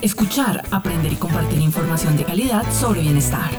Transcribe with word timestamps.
Escuchar, 0.00 0.62
aprender 0.70 1.12
y 1.12 1.16
compartir 1.16 1.60
información 1.60 2.16
de 2.16 2.24
calidad 2.24 2.64
sobre 2.72 3.00
bienestar. 3.00 3.50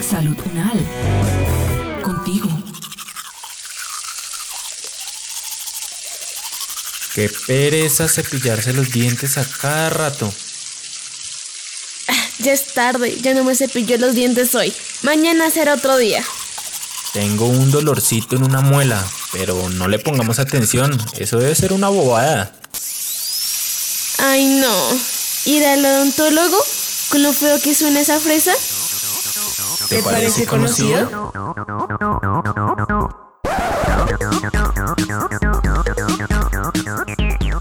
Salud 0.00 0.36
Unal. 0.50 0.80
Contigo. 2.02 2.48
Qué 7.14 7.30
pereza 7.46 8.08
cepillarse 8.08 8.72
los 8.72 8.90
dientes 8.90 9.38
a 9.38 9.44
cada 9.44 9.90
rato. 9.90 10.32
Ya 12.40 12.52
es 12.52 12.74
tarde, 12.74 13.16
ya 13.20 13.34
no 13.34 13.44
me 13.44 13.54
cepillo 13.54 13.96
los 13.98 14.14
dientes 14.14 14.54
hoy. 14.56 14.72
Mañana 15.02 15.50
será 15.50 15.74
otro 15.74 15.96
día. 15.96 16.24
Tengo 17.12 17.46
un 17.46 17.70
dolorcito 17.70 18.36
en 18.36 18.42
una 18.42 18.62
muela, 18.62 19.04
pero 19.32 19.68
no 19.70 19.88
le 19.88 19.98
pongamos 19.98 20.38
atención. 20.38 20.98
Eso 21.18 21.38
debe 21.38 21.54
ser 21.54 21.72
una 21.72 21.88
bobada. 21.88 22.52
Ay, 24.18 24.60
no. 24.60 24.74
¿Ir 25.46 25.64
al 25.64 25.84
odontólogo? 25.84 26.56
¿Con 27.10 27.22
lo 27.22 27.32
feo 27.32 27.60
que 27.60 27.74
suena 27.74 28.00
esa 28.00 28.20
fresa? 28.20 28.52
¿Te, 29.88 30.02
parece 30.02 30.46
conocido? 30.46 31.32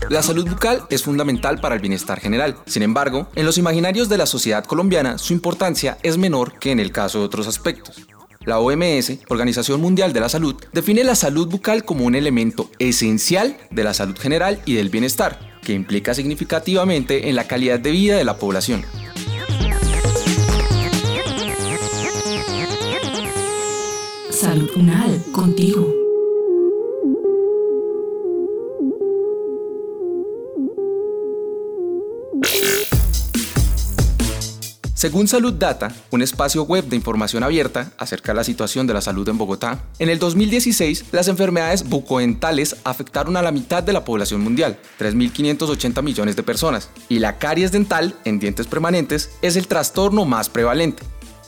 La 0.09 0.21
salud 0.21 0.47
bucal 0.47 0.85
es 0.89 1.03
fundamental 1.03 1.59
para 1.59 1.75
el 1.75 1.81
bienestar 1.81 2.19
general. 2.19 2.57
Sin 2.65 2.83
embargo, 2.83 3.27
en 3.35 3.45
los 3.45 3.57
imaginarios 3.57 4.09
de 4.09 4.17
la 4.17 4.25
sociedad 4.25 4.65
colombiana 4.65 5.17
su 5.17 5.33
importancia 5.33 5.97
es 6.03 6.17
menor 6.17 6.59
que 6.59 6.71
en 6.71 6.79
el 6.79 6.91
caso 6.91 7.19
de 7.19 7.25
otros 7.25 7.47
aspectos. 7.47 8.07
La 8.45 8.59
OMS, 8.59 9.19
Organización 9.29 9.81
Mundial 9.81 10.13
de 10.13 10.19
la 10.19 10.29
Salud, 10.29 10.55
define 10.73 11.03
la 11.03 11.15
salud 11.15 11.47
bucal 11.47 11.85
como 11.85 12.05
un 12.05 12.15
elemento 12.15 12.71
esencial 12.79 13.55
de 13.69 13.83
la 13.83 13.93
salud 13.93 14.17
general 14.17 14.59
y 14.65 14.73
del 14.73 14.89
bienestar, 14.89 15.39
que 15.61 15.73
implica 15.73 16.15
significativamente 16.15 17.29
en 17.29 17.35
la 17.35 17.47
calidad 17.47 17.79
de 17.79 17.91
vida 17.91 18.17
de 18.17 18.23
la 18.23 18.37
población. 18.37 18.83
Salud 24.31 24.71
contigo. 25.31 26.00
Según 35.01 35.27
Salud 35.27 35.53
Data, 35.53 35.91
un 36.11 36.21
espacio 36.21 36.61
web 36.61 36.85
de 36.85 36.95
información 36.95 37.41
abierta 37.41 37.91
acerca 37.97 38.33
de 38.33 38.35
la 38.35 38.43
situación 38.43 38.85
de 38.85 38.93
la 38.93 39.01
salud 39.01 39.27
en 39.29 39.39
Bogotá, 39.39 39.83
en 39.97 40.09
el 40.09 40.19
2016 40.19 41.05
las 41.11 41.27
enfermedades 41.27 41.89
bucoentales 41.89 42.75
afectaron 42.83 43.35
a 43.35 43.41
la 43.41 43.51
mitad 43.51 43.81
de 43.81 43.93
la 43.93 44.05
población 44.05 44.41
mundial, 44.41 44.77
3.580 44.99 46.03
millones 46.03 46.35
de 46.35 46.43
personas, 46.43 46.91
y 47.09 47.17
la 47.17 47.39
caries 47.39 47.71
dental 47.71 48.13
en 48.25 48.37
dientes 48.37 48.67
permanentes 48.67 49.31
es 49.41 49.55
el 49.55 49.65
trastorno 49.65 50.25
más 50.25 50.49
prevalente. 50.49 51.01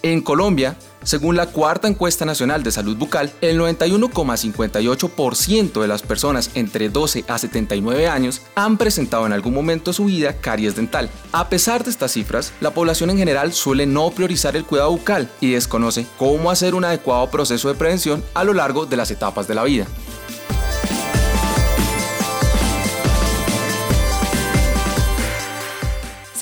En 0.05 0.19
Colombia, 0.19 0.75
según 1.03 1.37
la 1.37 1.45
cuarta 1.45 1.87
encuesta 1.87 2.25
nacional 2.25 2.61
de 2.61 2.71
salud 2.71 2.97
bucal, 2.97 3.31
el 3.39 3.57
91,58% 3.57 5.79
de 5.79 5.87
las 5.87 6.01
personas 6.01 6.51
entre 6.55 6.89
12 6.89 7.23
a 7.25 7.37
79 7.37 8.09
años 8.09 8.41
han 8.55 8.77
presentado 8.77 9.25
en 9.25 9.31
algún 9.31 9.53
momento 9.53 9.93
su 9.93 10.03
vida 10.03 10.41
caries 10.41 10.75
dental. 10.75 11.09
A 11.31 11.47
pesar 11.47 11.85
de 11.85 11.89
estas 11.89 12.11
cifras, 12.11 12.51
la 12.59 12.71
población 12.71 13.11
en 13.11 13.17
general 13.17 13.53
suele 13.53 13.85
no 13.85 14.11
priorizar 14.11 14.57
el 14.57 14.65
cuidado 14.65 14.91
bucal 14.91 15.29
y 15.39 15.51
desconoce 15.51 16.05
cómo 16.17 16.51
hacer 16.51 16.75
un 16.75 16.83
adecuado 16.83 17.31
proceso 17.31 17.69
de 17.69 17.75
prevención 17.75 18.21
a 18.33 18.43
lo 18.43 18.53
largo 18.53 18.85
de 18.85 18.97
las 18.97 19.09
etapas 19.09 19.47
de 19.47 19.55
la 19.55 19.63
vida. 19.63 19.87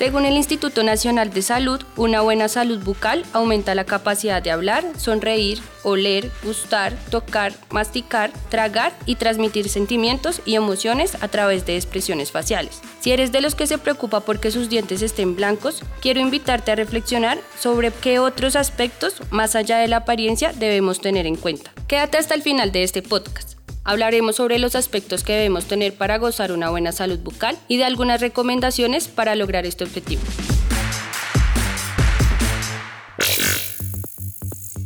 Según 0.02 0.24
el 0.24 0.36
Instituto 0.36 0.82
Nacional 0.82 1.30
de 1.30 1.42
Salud, 1.42 1.80
una 1.96 2.22
buena 2.22 2.48
salud 2.48 2.82
bucal 2.82 3.24
aumenta 3.32 3.76
la 3.76 3.84
capacidad 3.84 4.42
de 4.42 4.50
hablar, 4.50 4.84
sonreír, 4.96 5.60
oler, 5.84 6.28
gustar, 6.42 6.92
tocar, 7.08 7.52
masticar, 7.70 8.32
tragar 8.48 8.92
y 9.06 9.14
transmitir 9.14 9.68
sentimientos 9.68 10.42
y 10.44 10.56
emociones 10.56 11.16
a 11.22 11.28
través 11.28 11.66
de 11.66 11.76
expresiones 11.76 12.32
faciales. 12.32 12.80
Si 12.98 13.12
eres 13.12 13.30
de 13.30 13.42
los 13.42 13.54
que 13.54 13.68
se 13.68 13.78
preocupa 13.78 14.18
porque 14.18 14.50
sus 14.50 14.68
dientes 14.68 15.02
estén 15.02 15.36
blancos, 15.36 15.84
quiero 16.00 16.18
invitarte 16.18 16.72
a 16.72 16.74
reflexionar 16.74 17.38
sobre 17.56 17.92
qué 17.92 18.18
otros 18.18 18.56
aspectos, 18.56 19.22
más 19.30 19.54
allá 19.54 19.78
de 19.78 19.86
la 19.86 19.98
apariencia, 19.98 20.52
debemos 20.52 21.00
tener 21.00 21.28
en 21.28 21.36
cuenta. 21.36 21.70
Quédate 21.86 22.18
hasta 22.18 22.34
el 22.34 22.42
final 22.42 22.72
de 22.72 22.82
este 22.82 23.02
podcast. 23.02 23.61
Hablaremos 23.84 24.36
sobre 24.36 24.58
los 24.60 24.76
aspectos 24.76 25.24
que 25.24 25.32
debemos 25.32 25.64
tener 25.64 25.94
para 25.94 26.18
gozar 26.18 26.52
una 26.52 26.70
buena 26.70 26.92
salud 26.92 27.18
bucal 27.18 27.58
y 27.66 27.78
de 27.78 27.84
algunas 27.84 28.20
recomendaciones 28.20 29.08
para 29.08 29.34
lograr 29.34 29.66
este 29.66 29.82
objetivo. 29.82 30.22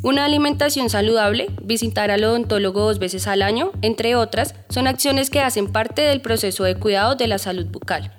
Una 0.02 0.24
alimentación 0.24 0.88
saludable, 0.88 1.48
visitar 1.62 2.10
al 2.10 2.24
odontólogo 2.24 2.80
dos 2.80 2.98
veces 2.98 3.26
al 3.26 3.42
año, 3.42 3.72
entre 3.82 4.14
otras, 4.14 4.54
son 4.68 4.86
acciones 4.86 5.30
que 5.30 5.40
hacen 5.40 5.72
parte 5.72 6.02
del 6.02 6.20
proceso 6.20 6.64
de 6.64 6.76
cuidado 6.76 7.16
de 7.16 7.26
la 7.26 7.38
salud 7.38 7.66
bucal. 7.66 8.16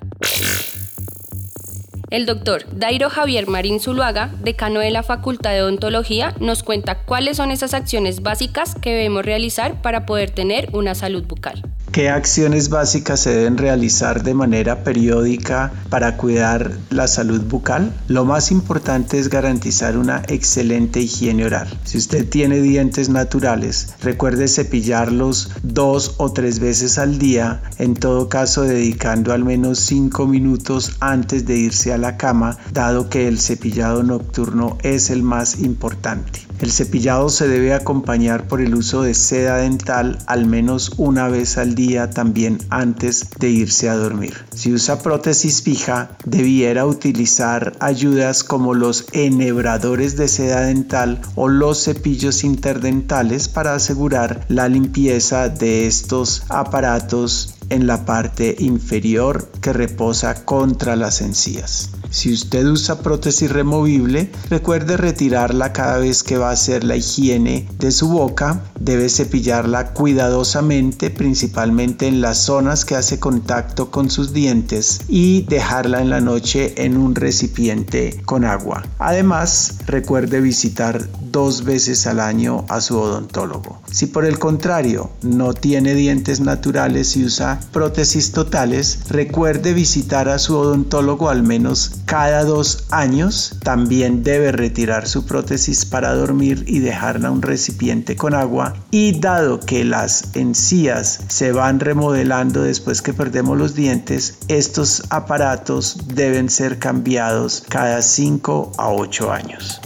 El 2.10 2.24
doctor 2.24 2.64
Dairo 2.72 3.10
Javier 3.10 3.48
Marín 3.48 3.80
Zuluaga, 3.80 4.30
decano 4.40 4.80
de 4.80 4.90
la 4.90 5.02
Facultad 5.02 5.50
de 5.50 5.62
Odontología, 5.62 6.34
nos 6.40 6.62
cuenta 6.62 7.04
cuáles 7.04 7.36
son 7.36 7.50
esas 7.50 7.74
acciones 7.74 8.22
básicas 8.22 8.74
que 8.74 8.94
debemos 8.94 9.26
realizar 9.26 9.82
para 9.82 10.06
poder 10.06 10.30
tener 10.30 10.70
una 10.72 10.94
salud 10.94 11.24
bucal. 11.26 11.62
¿Qué 11.92 12.10
acciones 12.10 12.68
básicas 12.68 13.20
se 13.20 13.30
deben 13.30 13.56
realizar 13.56 14.22
de 14.22 14.34
manera 14.34 14.84
periódica 14.84 15.72
para 15.88 16.18
cuidar 16.18 16.70
la 16.90 17.08
salud 17.08 17.40
bucal? 17.40 17.94
Lo 18.08 18.26
más 18.26 18.52
importante 18.52 19.18
es 19.18 19.30
garantizar 19.30 19.96
una 19.96 20.22
excelente 20.28 21.00
higiene 21.00 21.46
oral. 21.46 21.66
Si 21.84 21.96
usted 21.96 22.28
tiene 22.28 22.60
dientes 22.60 23.08
naturales, 23.08 23.94
recuerde 24.02 24.48
cepillarlos 24.48 25.50
dos 25.62 26.14
o 26.18 26.30
tres 26.30 26.60
veces 26.60 26.98
al 26.98 27.18
día, 27.18 27.62
en 27.78 27.94
todo 27.94 28.28
caso 28.28 28.62
dedicando 28.62 29.32
al 29.32 29.44
menos 29.44 29.80
cinco 29.80 30.26
minutos 30.26 30.96
antes 31.00 31.46
de 31.46 31.56
irse 31.56 31.94
a 31.94 31.98
la 31.98 32.18
cama, 32.18 32.58
dado 32.70 33.08
que 33.08 33.26
el 33.28 33.40
cepillado 33.40 34.02
nocturno 34.02 34.76
es 34.82 35.08
el 35.08 35.22
más 35.22 35.58
importante. 35.60 36.46
El 36.60 36.70
cepillado 36.72 37.28
se 37.28 37.48
debe 37.48 37.72
acompañar 37.72 38.46
por 38.46 38.60
el 38.60 38.74
uso 38.74 39.02
de 39.02 39.14
seda 39.14 39.58
dental 39.58 40.18
al 40.26 40.44
menos 40.44 40.92
una 40.96 41.28
vez 41.28 41.56
al 41.56 41.76
día 41.76 41.77
también 42.10 42.58
antes 42.70 43.28
de 43.38 43.50
irse 43.50 43.88
a 43.88 43.94
dormir. 43.94 44.34
Si 44.52 44.72
usa 44.72 45.00
prótesis 45.00 45.62
fija, 45.62 46.10
debiera 46.24 46.86
utilizar 46.86 47.74
ayudas 47.78 48.42
como 48.42 48.74
los 48.74 49.06
enhebradores 49.12 50.16
de 50.16 50.26
seda 50.26 50.62
dental 50.62 51.20
o 51.36 51.46
los 51.48 51.84
cepillos 51.84 52.42
interdentales 52.42 53.48
para 53.48 53.74
asegurar 53.74 54.44
la 54.48 54.68
limpieza 54.68 55.48
de 55.48 55.86
estos 55.86 56.42
aparatos 56.48 57.54
en 57.70 57.86
la 57.86 58.04
parte 58.04 58.56
inferior 58.58 59.48
que 59.60 59.72
reposa 59.72 60.44
contra 60.44 60.96
las 60.96 61.20
encías. 61.20 61.90
Si 62.10 62.32
usted 62.32 62.66
usa 62.66 63.00
prótesis 63.00 63.50
removible, 63.50 64.30
recuerde 64.48 64.96
retirarla 64.96 65.72
cada 65.72 65.98
vez 65.98 66.22
que 66.22 66.38
va 66.38 66.48
a 66.48 66.52
hacer 66.52 66.84
la 66.84 66.96
higiene 66.96 67.68
de 67.78 67.90
su 67.92 68.08
boca. 68.08 68.62
Debe 68.80 69.08
cepillarla 69.08 69.92
cuidadosamente, 69.92 71.10
principalmente 71.10 72.06
en 72.06 72.20
las 72.20 72.38
zonas 72.38 72.84
que 72.84 72.96
hace 72.96 73.20
contacto 73.20 73.90
con 73.90 74.10
sus 74.10 74.32
dientes 74.32 75.00
y 75.08 75.42
dejarla 75.42 76.00
en 76.00 76.10
la 76.10 76.20
noche 76.20 76.84
en 76.84 76.96
un 76.96 77.14
recipiente 77.14 78.22
con 78.24 78.44
agua. 78.44 78.84
Además, 78.98 79.74
recuerde 79.86 80.40
visitar 80.40 81.08
dos 81.30 81.64
veces 81.64 82.06
al 82.06 82.20
año 82.20 82.64
a 82.68 82.80
su 82.80 82.98
odontólogo. 82.98 83.82
Si 83.90 84.06
por 84.06 84.24
el 84.24 84.38
contrario 84.38 85.10
no 85.22 85.52
tiene 85.52 85.94
dientes 85.94 86.40
naturales 86.40 87.16
y 87.16 87.24
usa 87.24 87.60
prótesis 87.72 88.32
totales, 88.32 89.00
recuerde 89.08 89.74
visitar 89.74 90.28
a 90.28 90.38
su 90.38 90.56
odontólogo 90.56 91.28
al 91.28 91.42
menos 91.42 91.92
cada 92.08 92.42
dos 92.42 92.86
años. 92.90 93.54
También 93.62 94.22
debe 94.22 94.50
retirar 94.50 95.06
su 95.06 95.26
prótesis 95.26 95.84
para 95.84 96.14
dormir 96.14 96.64
y 96.66 96.78
dejarla 96.78 97.30
un 97.30 97.42
recipiente 97.42 98.16
con 98.16 98.34
agua. 98.34 98.74
Y 98.90 99.20
dado 99.20 99.60
que 99.60 99.84
las 99.84 100.34
encías 100.34 101.20
se 101.28 101.52
van 101.52 101.80
remodelando 101.80 102.62
después 102.62 103.02
que 103.02 103.12
perdemos 103.12 103.58
los 103.58 103.74
dientes, 103.74 104.38
estos 104.48 105.02
aparatos 105.10 105.98
deben 106.14 106.48
ser 106.48 106.78
cambiados 106.78 107.62
cada 107.68 108.00
5 108.00 108.72
a 108.78 108.90
8 108.90 109.30
años. 109.30 109.80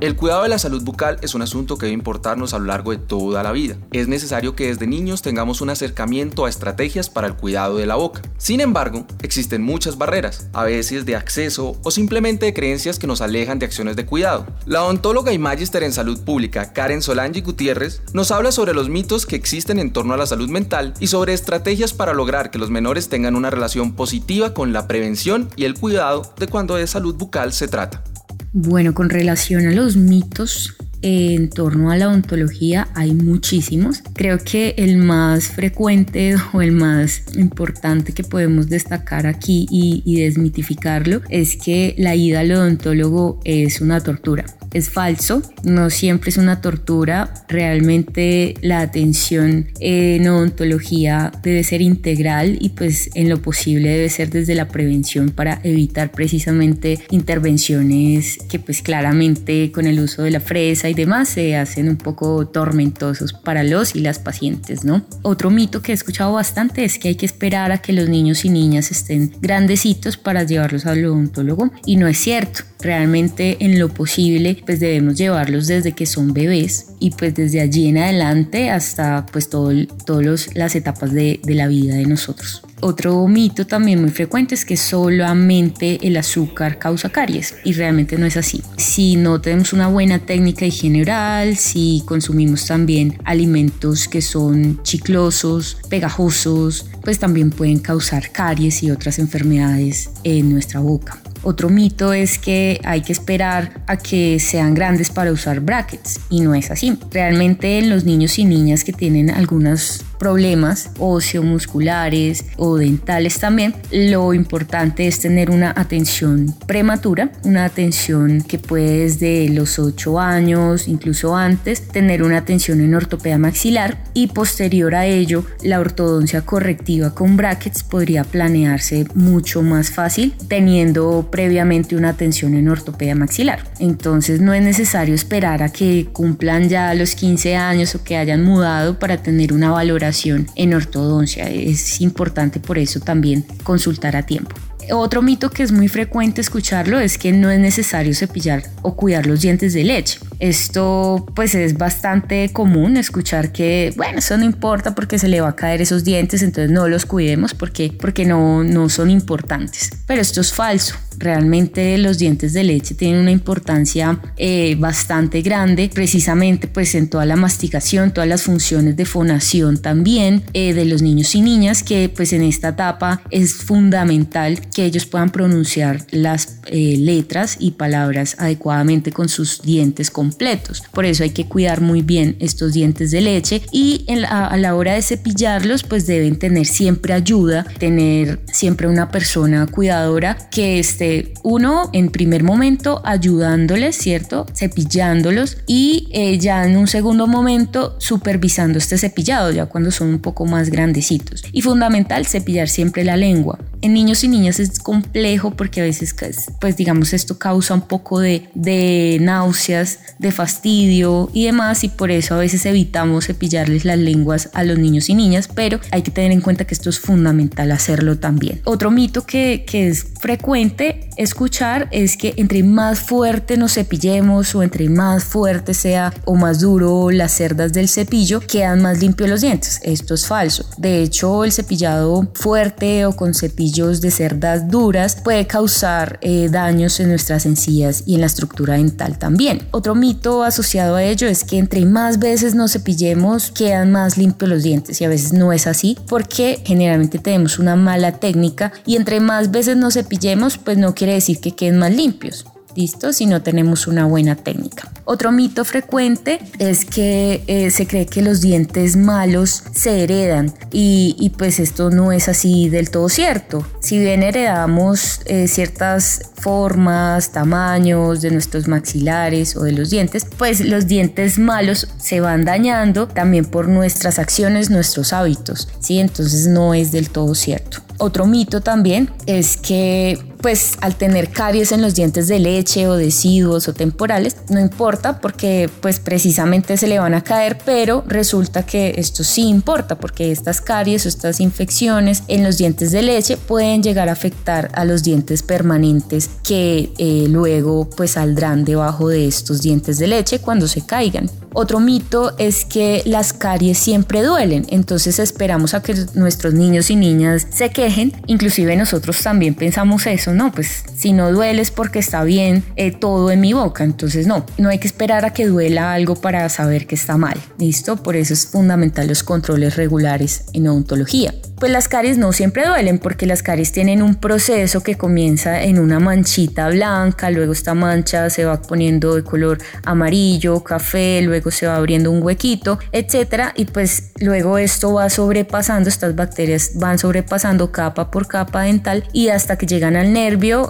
El 0.00 0.14
cuidado 0.14 0.44
de 0.44 0.48
la 0.48 0.60
salud 0.60 0.84
bucal 0.84 1.18
es 1.22 1.34
un 1.34 1.42
asunto 1.42 1.76
que 1.76 1.86
debe 1.86 1.94
importarnos 1.94 2.54
a 2.54 2.60
lo 2.60 2.66
largo 2.66 2.92
de 2.92 2.98
toda 2.98 3.42
la 3.42 3.50
vida. 3.50 3.78
Es 3.90 4.06
necesario 4.06 4.54
que 4.54 4.68
desde 4.68 4.86
niños 4.86 5.22
tengamos 5.22 5.60
un 5.60 5.70
acercamiento 5.70 6.44
a 6.44 6.48
estrategias 6.48 7.10
para 7.10 7.26
el 7.26 7.34
cuidado 7.34 7.78
de 7.78 7.86
la 7.86 7.96
boca. 7.96 8.22
Sin 8.36 8.60
embargo, 8.60 9.04
existen 9.22 9.60
muchas 9.60 9.98
barreras, 9.98 10.50
a 10.52 10.62
veces 10.62 11.04
de 11.04 11.16
acceso 11.16 11.76
o 11.82 11.90
simplemente 11.90 12.46
de 12.46 12.54
creencias 12.54 13.00
que 13.00 13.08
nos 13.08 13.20
alejan 13.20 13.58
de 13.58 13.66
acciones 13.66 13.96
de 13.96 14.06
cuidado. 14.06 14.46
La 14.66 14.84
odontóloga 14.84 15.32
y 15.32 15.38
magister 15.38 15.82
en 15.82 15.92
salud 15.92 16.20
pública 16.20 16.72
Karen 16.72 17.02
Solange 17.02 17.40
Gutiérrez 17.40 18.00
nos 18.12 18.30
habla 18.30 18.52
sobre 18.52 18.74
los 18.74 18.88
mitos 18.88 19.26
que 19.26 19.34
existen 19.34 19.80
en 19.80 19.92
torno 19.92 20.14
a 20.14 20.16
la 20.16 20.26
salud 20.26 20.48
mental 20.48 20.94
y 21.00 21.08
sobre 21.08 21.32
estrategias 21.32 21.92
para 21.92 22.14
lograr 22.14 22.52
que 22.52 22.58
los 22.58 22.70
menores 22.70 23.08
tengan 23.08 23.34
una 23.34 23.50
relación 23.50 23.96
positiva 23.96 24.54
con 24.54 24.72
la 24.72 24.86
prevención 24.86 25.50
y 25.56 25.64
el 25.64 25.74
cuidado 25.74 26.32
de 26.38 26.46
cuando 26.46 26.76
de 26.76 26.86
salud 26.86 27.16
bucal 27.16 27.52
se 27.52 27.66
trata. 27.66 28.04
Bueno, 28.52 28.94
con 28.94 29.10
relación 29.10 29.66
a 29.66 29.72
los 29.72 29.96
mitos 29.96 30.76
en 31.02 31.50
torno 31.50 31.90
a 31.90 31.96
la 31.96 32.08
ontología 32.08 32.88
hay 32.94 33.12
muchísimos. 33.12 34.02
Creo 34.14 34.38
que 34.38 34.74
el 34.78 34.96
más 34.96 35.48
frecuente 35.48 36.34
o 36.52 36.62
el 36.62 36.72
más 36.72 37.22
importante 37.36 38.12
que 38.12 38.24
podemos 38.24 38.68
destacar 38.68 39.26
aquí 39.26 39.66
y, 39.70 40.02
y 40.04 40.20
desmitificarlo 40.20 41.22
es 41.28 41.56
que 41.56 41.94
la 41.98 42.14
ida 42.14 42.40
al 42.40 42.52
odontólogo 42.52 43.40
es 43.44 43.80
una 43.80 44.00
tortura 44.00 44.44
es 44.72 44.90
falso, 44.90 45.42
no 45.64 45.90
siempre 45.90 46.30
es 46.30 46.36
una 46.36 46.60
tortura, 46.60 47.32
realmente 47.48 48.54
la 48.60 48.80
atención 48.80 49.68
en 49.80 50.28
odontología 50.28 51.32
debe 51.42 51.64
ser 51.64 51.80
integral 51.80 52.58
y 52.60 52.70
pues 52.70 53.10
en 53.14 53.28
lo 53.28 53.40
posible 53.40 53.88
debe 53.90 54.08
ser 54.08 54.30
desde 54.30 54.54
la 54.54 54.68
prevención 54.68 55.30
para 55.30 55.60
evitar 55.64 56.10
precisamente 56.10 56.98
intervenciones 57.10 58.38
que 58.48 58.58
pues 58.58 58.82
claramente 58.82 59.72
con 59.72 59.86
el 59.86 60.00
uso 60.00 60.22
de 60.22 60.30
la 60.30 60.40
fresa 60.40 60.87
y 60.88 60.94
demás 60.94 61.28
se 61.28 61.56
hacen 61.56 61.88
un 61.88 61.96
poco 61.96 62.46
tormentosos 62.46 63.32
para 63.32 63.62
los 63.62 63.94
y 63.94 64.00
las 64.00 64.18
pacientes, 64.18 64.84
¿no? 64.84 65.04
Otro 65.22 65.50
mito 65.50 65.82
que 65.82 65.92
he 65.92 65.94
escuchado 65.94 66.32
bastante 66.32 66.84
es 66.84 66.98
que 66.98 67.08
hay 67.08 67.14
que 67.14 67.26
esperar 67.26 67.72
a 67.72 67.78
que 67.78 67.92
los 67.92 68.08
niños 68.08 68.44
y 68.44 68.50
niñas 68.50 68.90
estén 68.90 69.32
grandecitos 69.40 70.16
para 70.16 70.44
llevarlos 70.44 70.86
al 70.86 71.04
odontólogo 71.04 71.70
y 71.84 71.96
no 71.96 72.08
es 72.08 72.18
cierto 72.18 72.62
realmente 72.80 73.56
en 73.60 73.78
lo 73.78 73.88
posible 73.88 74.62
pues 74.64 74.80
debemos 74.80 75.16
llevarlos 75.16 75.66
desde 75.66 75.92
que 75.92 76.06
son 76.06 76.32
bebés 76.32 76.92
y 77.00 77.10
pues 77.10 77.34
desde 77.34 77.60
allí 77.60 77.88
en 77.88 77.98
adelante 77.98 78.70
hasta 78.70 79.26
pues 79.26 79.48
todas 79.50 80.54
las 80.54 80.74
etapas 80.76 81.12
de, 81.12 81.40
de 81.42 81.54
la 81.54 81.66
vida 81.66 81.94
de 81.94 82.06
nosotros. 82.06 82.62
Otro 82.80 83.26
mito 83.26 83.66
también 83.66 84.00
muy 84.00 84.10
frecuente 84.10 84.54
es 84.54 84.64
que 84.64 84.76
solamente 84.76 86.06
el 86.06 86.16
azúcar 86.16 86.78
causa 86.78 87.10
caries 87.10 87.56
y 87.64 87.72
realmente 87.72 88.16
no 88.16 88.26
es 88.26 88.36
así. 88.36 88.62
Si 88.76 89.16
no 89.16 89.40
tenemos 89.40 89.72
una 89.72 89.88
buena 89.88 90.20
técnica 90.20 90.60
de 90.60 90.68
higiene 90.68 91.02
oral, 91.02 91.56
si 91.56 92.02
consumimos 92.06 92.66
también 92.66 93.18
alimentos 93.24 94.06
que 94.06 94.22
son 94.22 94.80
chiclosos, 94.84 95.78
pegajosos, 95.88 96.86
pues 97.02 97.18
también 97.18 97.50
pueden 97.50 97.80
causar 97.80 98.30
caries 98.30 98.82
y 98.82 98.90
otras 98.90 99.18
enfermedades 99.18 100.10
en 100.22 100.52
nuestra 100.52 100.80
boca. 100.80 101.20
Otro 101.42 101.70
mito 101.70 102.12
es 102.12 102.38
que 102.38 102.80
hay 102.84 103.00
que 103.00 103.12
esperar 103.12 103.82
a 103.86 103.96
que 103.96 104.40
sean 104.40 104.74
grandes 104.74 105.10
para 105.10 105.32
usar 105.32 105.60
brackets 105.60 106.20
y 106.30 106.40
no 106.40 106.54
es 106.54 106.70
así. 106.70 106.98
Realmente 107.10 107.78
en 107.78 107.90
los 107.90 108.04
niños 108.04 108.38
y 108.38 108.44
niñas 108.44 108.84
que 108.84 108.92
tienen 108.92 109.30
algunos 109.30 110.04
problemas 110.18 110.90
osteomusculares 110.98 112.44
o 112.56 112.76
dentales 112.76 113.38
también, 113.38 113.74
lo 113.92 114.34
importante 114.34 115.06
es 115.06 115.20
tener 115.20 115.50
una 115.50 115.72
atención 115.76 116.54
prematura, 116.66 117.30
una 117.44 117.64
atención 117.64 118.42
que 118.42 118.58
puede 118.58 118.98
desde 119.04 119.48
los 119.50 119.78
8 119.78 120.18
años, 120.18 120.88
incluso 120.88 121.36
antes, 121.36 121.88
tener 121.88 122.22
una 122.22 122.38
atención 122.38 122.80
en 122.80 122.94
ortopedia 122.94 123.38
maxilar 123.38 123.98
y 124.14 124.28
posterior 124.28 124.94
a 124.94 125.06
ello 125.06 125.44
la 125.62 125.80
ortodoncia 125.80 126.42
correctiva 126.42 127.14
con 127.14 127.36
brackets 127.36 127.82
podría 127.82 128.24
planearse 128.24 129.06
mucho 129.14 129.62
más 129.62 129.90
fácil 129.90 130.34
teniendo 130.48 131.28
previamente 131.30 131.96
una 131.96 132.10
atención 132.10 132.54
en 132.54 132.68
ortopedia 132.68 133.14
maxilar. 133.14 133.64
Entonces 133.78 134.40
no 134.40 134.54
es 134.54 134.62
necesario 134.62 135.14
esperar 135.14 135.62
a 135.62 135.68
que 135.68 136.08
cumplan 136.12 136.68
ya 136.68 136.92
los 136.94 137.14
15 137.14 137.56
años 137.56 137.94
o 137.94 138.02
que 138.02 138.16
hayan 138.16 138.42
mudado 138.42 138.98
para 138.98 139.18
tener 139.18 139.52
una 139.52 139.70
valoración 139.70 140.07
en 140.54 140.74
ortodoncia. 140.74 141.48
Es 141.48 142.00
importante 142.00 142.60
por 142.60 142.78
eso 142.78 143.00
también 143.00 143.44
consultar 143.62 144.16
a 144.16 144.24
tiempo. 144.24 144.54
Otro 144.90 145.20
mito 145.20 145.50
que 145.50 145.62
es 145.62 145.70
muy 145.70 145.88
frecuente 145.88 146.40
escucharlo 146.40 146.98
es 146.98 147.18
que 147.18 147.32
no 147.32 147.50
es 147.50 147.60
necesario 147.60 148.14
cepillar 148.14 148.62
o 148.82 148.96
cuidar 148.96 149.26
los 149.26 149.42
dientes 149.42 149.74
de 149.74 149.84
leche. 149.84 150.18
Esto 150.38 151.26
pues 151.34 151.54
es 151.54 151.76
bastante 151.76 152.50
común 152.52 152.96
escuchar 152.96 153.52
que, 153.52 153.92
bueno, 153.96 154.18
eso 154.18 154.36
no 154.38 154.44
importa 154.44 154.94
porque 154.94 155.18
se 155.18 155.28
le 155.28 155.40
va 155.40 155.50
a 155.50 155.56
caer 155.56 155.82
esos 155.82 156.04
dientes, 156.04 156.42
entonces 156.42 156.70
no 156.70 156.88
los 156.88 157.04
cuidemos 157.04 157.52
porque, 157.52 157.92
porque 158.00 158.24
no, 158.24 158.64
no 158.64 158.88
son 158.88 159.10
importantes. 159.10 159.90
Pero 160.06 160.22
esto 160.22 160.40
es 160.40 160.52
falso. 160.52 160.94
Realmente 161.18 161.98
los 161.98 162.18
dientes 162.18 162.52
de 162.52 162.62
leche 162.62 162.94
tienen 162.94 163.20
una 163.20 163.32
importancia 163.32 164.20
eh, 164.36 164.76
bastante 164.78 165.42
grande, 165.42 165.90
precisamente 165.92 166.68
pues 166.68 166.94
en 166.94 167.10
toda 167.10 167.26
la 167.26 167.34
masticación, 167.36 168.12
todas 168.12 168.28
las 168.28 168.42
funciones 168.42 168.96
de 168.96 169.04
fonación 169.04 169.78
también 169.78 170.44
eh, 170.52 170.74
de 170.74 170.84
los 170.84 171.02
niños 171.02 171.34
y 171.34 171.40
niñas, 171.40 171.82
que 171.82 172.08
pues 172.08 172.32
en 172.32 172.42
esta 172.42 172.68
etapa 172.68 173.22
es 173.30 173.54
fundamental 173.54 174.60
que 174.70 174.84
ellos 174.84 175.06
puedan 175.06 175.30
pronunciar 175.30 176.06
las 176.10 176.60
eh, 176.66 176.96
letras 176.98 177.56
y 177.58 177.72
palabras 177.72 178.36
adecuadamente 178.38 179.10
con 179.10 179.28
sus 179.28 179.60
dientes 179.62 180.10
completos. 180.10 180.82
Por 180.92 181.04
eso 181.04 181.24
hay 181.24 181.30
que 181.30 181.46
cuidar 181.46 181.80
muy 181.80 182.02
bien 182.02 182.36
estos 182.38 182.72
dientes 182.72 183.10
de 183.10 183.20
leche 183.20 183.62
y 183.72 184.06
a 184.28 184.56
la 184.56 184.74
hora 184.74 184.94
de 184.94 185.02
cepillarlos 185.02 185.82
pues 185.82 186.06
deben 186.06 186.38
tener 186.38 186.66
siempre 186.66 187.12
ayuda, 187.12 187.64
tener 187.78 188.40
siempre 188.52 188.86
una 188.86 189.10
persona 189.10 189.66
cuidadora 189.66 190.36
que 190.50 190.78
esté 190.78 191.07
uno 191.42 191.90
en 191.92 192.10
primer 192.10 192.42
momento 192.42 193.00
ayudándoles, 193.04 193.96
¿cierto? 193.96 194.46
Cepillándolos 194.54 195.58
y 195.66 196.08
eh, 196.12 196.38
ya 196.38 196.64
en 196.64 196.76
un 196.76 196.86
segundo 196.86 197.26
momento 197.26 197.96
supervisando 197.98 198.78
este 198.78 198.98
cepillado 198.98 199.50
ya 199.50 199.66
cuando 199.66 199.90
son 199.90 200.08
un 200.08 200.18
poco 200.20 200.46
más 200.46 200.70
grandecitos. 200.70 201.44
Y 201.52 201.62
fundamental 201.62 202.26
cepillar 202.26 202.68
siempre 202.68 203.04
la 203.04 203.16
lengua. 203.16 203.58
En 203.80 203.94
niños 203.94 204.24
y 204.24 204.28
niñas 204.28 204.58
es 204.58 204.80
complejo 204.80 205.52
porque 205.52 205.80
a 205.80 205.84
veces, 205.84 206.14
pues 206.60 206.76
digamos, 206.76 207.12
esto 207.12 207.38
causa 207.38 207.74
un 207.74 207.82
poco 207.82 208.18
de, 208.18 208.48
de 208.54 209.18
náuseas, 209.20 210.00
de 210.18 210.32
fastidio 210.32 211.30
y 211.32 211.44
demás, 211.44 211.84
y 211.84 211.88
por 211.88 212.10
eso 212.10 212.34
a 212.34 212.38
veces 212.38 212.66
evitamos 212.66 213.26
cepillarles 213.26 213.84
las 213.84 213.98
lenguas 213.98 214.50
a 214.54 214.64
los 214.64 214.78
niños 214.78 215.08
y 215.08 215.14
niñas, 215.14 215.48
pero 215.54 215.78
hay 215.92 216.02
que 216.02 216.10
tener 216.10 216.32
en 216.32 216.40
cuenta 216.40 216.64
que 216.64 216.74
esto 216.74 216.90
es 216.90 216.98
fundamental 216.98 217.70
hacerlo 217.70 218.18
también. 218.18 218.60
Otro 218.64 218.90
mito 218.90 219.24
que, 219.24 219.64
que 219.66 219.88
es 219.88 220.06
frecuente 220.20 220.97
escuchar 221.16 221.88
es 221.90 222.16
que 222.16 222.34
entre 222.36 222.62
más 222.62 223.00
fuerte 223.00 223.56
nos 223.56 223.74
cepillemos 223.74 224.54
o 224.54 224.62
entre 224.62 224.88
más 224.88 225.24
fuerte 225.24 225.74
sea 225.74 226.14
o 226.24 226.36
más 226.36 226.60
duro 226.60 227.10
las 227.10 227.32
cerdas 227.32 227.72
del 227.72 227.88
cepillo, 227.88 228.40
quedan 228.40 228.82
más 228.82 229.00
limpios 229.00 229.28
los 229.28 229.40
dientes. 229.40 229.80
Esto 229.82 230.14
es 230.14 230.26
falso. 230.26 230.64
De 230.78 231.02
hecho, 231.02 231.44
el 231.44 231.52
cepillado 231.52 232.28
fuerte 232.34 233.04
o 233.04 233.16
con 233.16 233.34
cepillos 233.34 234.00
de 234.00 234.10
cerdas 234.10 234.68
duras 234.68 235.16
puede 235.16 235.46
causar 235.46 236.18
eh, 236.22 236.48
daños 236.50 237.00
en 237.00 237.08
nuestras 237.08 237.46
encías 237.46 238.04
y 238.06 238.14
en 238.14 238.20
la 238.20 238.26
estructura 238.26 238.74
dental 238.74 239.18
también. 239.18 239.66
Otro 239.72 239.94
mito 239.94 240.44
asociado 240.44 240.96
a 240.96 241.02
ello 241.02 241.26
es 241.26 241.44
que 241.44 241.58
entre 241.58 241.84
más 241.84 242.18
veces 242.18 242.54
nos 242.54 242.72
cepillemos, 242.72 243.50
quedan 243.50 243.90
más 243.90 244.16
limpios 244.16 244.48
los 244.48 244.62
dientes 244.62 245.00
y 245.00 245.04
a 245.04 245.08
veces 245.08 245.32
no 245.32 245.52
es 245.52 245.66
así 245.66 245.98
porque 246.08 246.62
generalmente 246.64 247.18
tenemos 247.18 247.58
una 247.58 247.76
mala 247.76 248.12
técnica 248.12 248.72
y 248.86 248.96
entre 248.96 249.20
más 249.20 249.50
veces 249.50 249.76
nos 249.76 249.94
cepillemos, 249.94 250.58
pues 250.58 250.78
no 250.78 250.87
quiere 250.94 251.14
decir 251.14 251.40
que 251.40 251.52
queden 251.54 251.78
más 251.78 251.94
limpios 251.94 252.44
¿listo? 252.78 253.12
Si 253.12 253.26
no 253.26 253.42
tenemos 253.42 253.88
una 253.88 254.06
buena 254.06 254.36
técnica. 254.36 254.88
Otro 255.04 255.32
mito 255.32 255.64
frecuente 255.64 256.38
es 256.60 256.84
que 256.84 257.42
eh, 257.48 257.70
se 257.72 257.88
cree 257.88 258.06
que 258.06 258.22
los 258.22 258.40
dientes 258.40 258.96
malos 258.96 259.64
se 259.72 260.04
heredan 260.04 260.54
y, 260.70 261.32
pues 261.36 261.58
esto 261.58 261.90
no 261.90 262.12
es 262.12 262.28
así 262.28 262.68
del 262.68 262.90
todo 262.90 263.08
cierto. 263.08 263.66
Si 263.80 263.98
bien 263.98 264.22
heredamos 264.22 265.22
eh, 265.26 265.48
ciertas 265.48 266.30
formas, 266.36 267.32
tamaños 267.32 268.20
de 268.20 268.30
nuestros 268.30 268.68
maxilares 268.68 269.56
o 269.56 269.64
de 269.64 269.72
los 269.72 269.90
dientes, 269.90 270.24
pues 270.36 270.60
los 270.60 270.86
dientes 270.86 271.38
malos 271.38 271.88
se 271.98 272.20
van 272.20 272.44
dañando 272.44 273.08
también 273.08 273.44
por 273.44 273.66
nuestras 273.68 274.20
acciones, 274.20 274.70
nuestros 274.70 275.12
hábitos, 275.12 275.68
¿sí? 275.80 275.98
Entonces 275.98 276.46
no 276.46 276.74
es 276.74 276.92
del 276.92 277.10
todo 277.10 277.34
cierto. 277.34 277.78
Otro 277.98 278.26
mito 278.26 278.60
también 278.60 279.10
es 279.26 279.56
que 279.56 280.27
pues 280.40 280.76
al 280.80 280.96
tener 280.96 281.30
caries 281.30 281.72
en 281.72 281.82
los 281.82 281.94
dientes 281.94 282.28
de 282.28 282.38
leche 282.38 282.86
o 282.86 282.94
deciduos 282.94 283.68
o 283.68 283.74
temporales, 283.74 284.36
no 284.48 284.60
importa 284.60 285.20
porque 285.20 285.70
pues 285.80 286.00
precisamente 286.00 286.76
se 286.76 286.86
le 286.86 286.98
van 286.98 287.14
a 287.14 287.22
caer, 287.22 287.58
pero 287.64 288.04
resulta 288.06 288.64
que 288.64 288.94
esto 288.96 289.24
sí 289.24 289.48
importa 289.48 289.96
porque 289.96 290.30
estas 290.30 290.60
caries 290.60 291.06
o 291.06 291.08
estas 291.08 291.40
infecciones 291.40 292.22
en 292.28 292.44
los 292.44 292.58
dientes 292.58 292.92
de 292.92 293.02
leche 293.02 293.36
pueden 293.36 293.82
llegar 293.82 294.08
a 294.08 294.12
afectar 294.12 294.70
a 294.74 294.84
los 294.84 295.02
dientes 295.02 295.42
permanentes 295.42 296.30
que 296.42 296.92
eh, 296.98 297.26
luego 297.28 297.88
pues 297.90 298.12
saldrán 298.12 298.64
debajo 298.64 299.08
de 299.08 299.26
estos 299.26 299.62
dientes 299.62 299.98
de 299.98 300.06
leche 300.06 300.38
cuando 300.40 300.68
se 300.68 300.84
caigan. 300.84 301.30
Otro 301.54 301.80
mito 301.80 302.36
es 302.38 302.64
que 302.64 303.02
las 303.06 303.32
caries 303.32 303.78
siempre 303.78 304.22
duelen, 304.22 304.66
entonces 304.68 305.18
esperamos 305.18 305.74
a 305.74 305.82
que 305.82 305.94
nuestros 306.14 306.54
niños 306.54 306.90
y 306.90 306.96
niñas 306.96 307.46
se 307.50 307.70
quejen, 307.70 308.12
inclusive 308.26 308.76
nosotros 308.76 309.20
también 309.22 309.54
pensamos 309.54 310.06
eso, 310.06 310.27
no, 310.34 310.52
pues 310.52 310.84
si 310.96 311.12
no 311.12 311.32
duele 311.32 311.62
es 311.62 311.70
porque 311.70 311.98
está 311.98 312.24
bien 312.24 312.64
eh, 312.76 312.92
todo 312.92 313.30
en 313.30 313.40
mi 313.40 313.52
boca, 313.52 313.84
entonces 313.84 314.26
no, 314.26 314.44
no 314.58 314.68
hay 314.68 314.78
que 314.78 314.86
esperar 314.86 315.24
a 315.24 315.32
que 315.32 315.46
duela 315.46 315.92
algo 315.92 316.16
para 316.16 316.48
saber 316.48 316.86
que 316.86 316.94
está 316.94 317.16
mal, 317.16 317.38
¿listo? 317.58 318.02
Por 318.02 318.16
eso 318.16 318.34
es 318.34 318.46
fundamental 318.46 319.08
los 319.08 319.22
controles 319.22 319.76
regulares 319.76 320.44
en 320.52 320.68
odontología. 320.68 321.34
Pues 321.58 321.72
las 321.72 321.88
caries 321.88 322.18
no 322.18 322.32
siempre 322.32 322.66
duelen 322.66 323.00
porque 323.00 323.26
las 323.26 323.42
caries 323.42 323.72
tienen 323.72 324.00
un 324.00 324.14
proceso 324.14 324.82
que 324.84 324.94
comienza 324.94 325.62
en 325.64 325.80
una 325.80 325.98
manchita 325.98 326.68
blanca, 326.68 327.30
luego 327.30 327.52
esta 327.52 327.74
mancha 327.74 328.30
se 328.30 328.44
va 328.44 328.62
poniendo 328.62 329.16
de 329.16 329.24
color 329.24 329.58
amarillo, 329.84 330.62
café, 330.62 331.20
luego 331.22 331.50
se 331.50 331.66
va 331.66 331.76
abriendo 331.76 332.12
un 332.12 332.22
huequito, 332.22 332.78
etcétera, 332.92 333.54
y 333.56 333.64
pues 333.64 334.12
luego 334.20 334.58
esto 334.58 334.94
va 334.94 335.10
sobrepasando, 335.10 335.88
estas 335.88 336.14
bacterias 336.14 336.72
van 336.74 336.98
sobrepasando 336.98 337.72
capa 337.72 338.10
por 338.10 338.28
capa 338.28 338.62
dental 338.62 339.04
y 339.12 339.28
hasta 339.28 339.58
que 339.58 339.66
llegan 339.66 339.96
al 339.96 340.12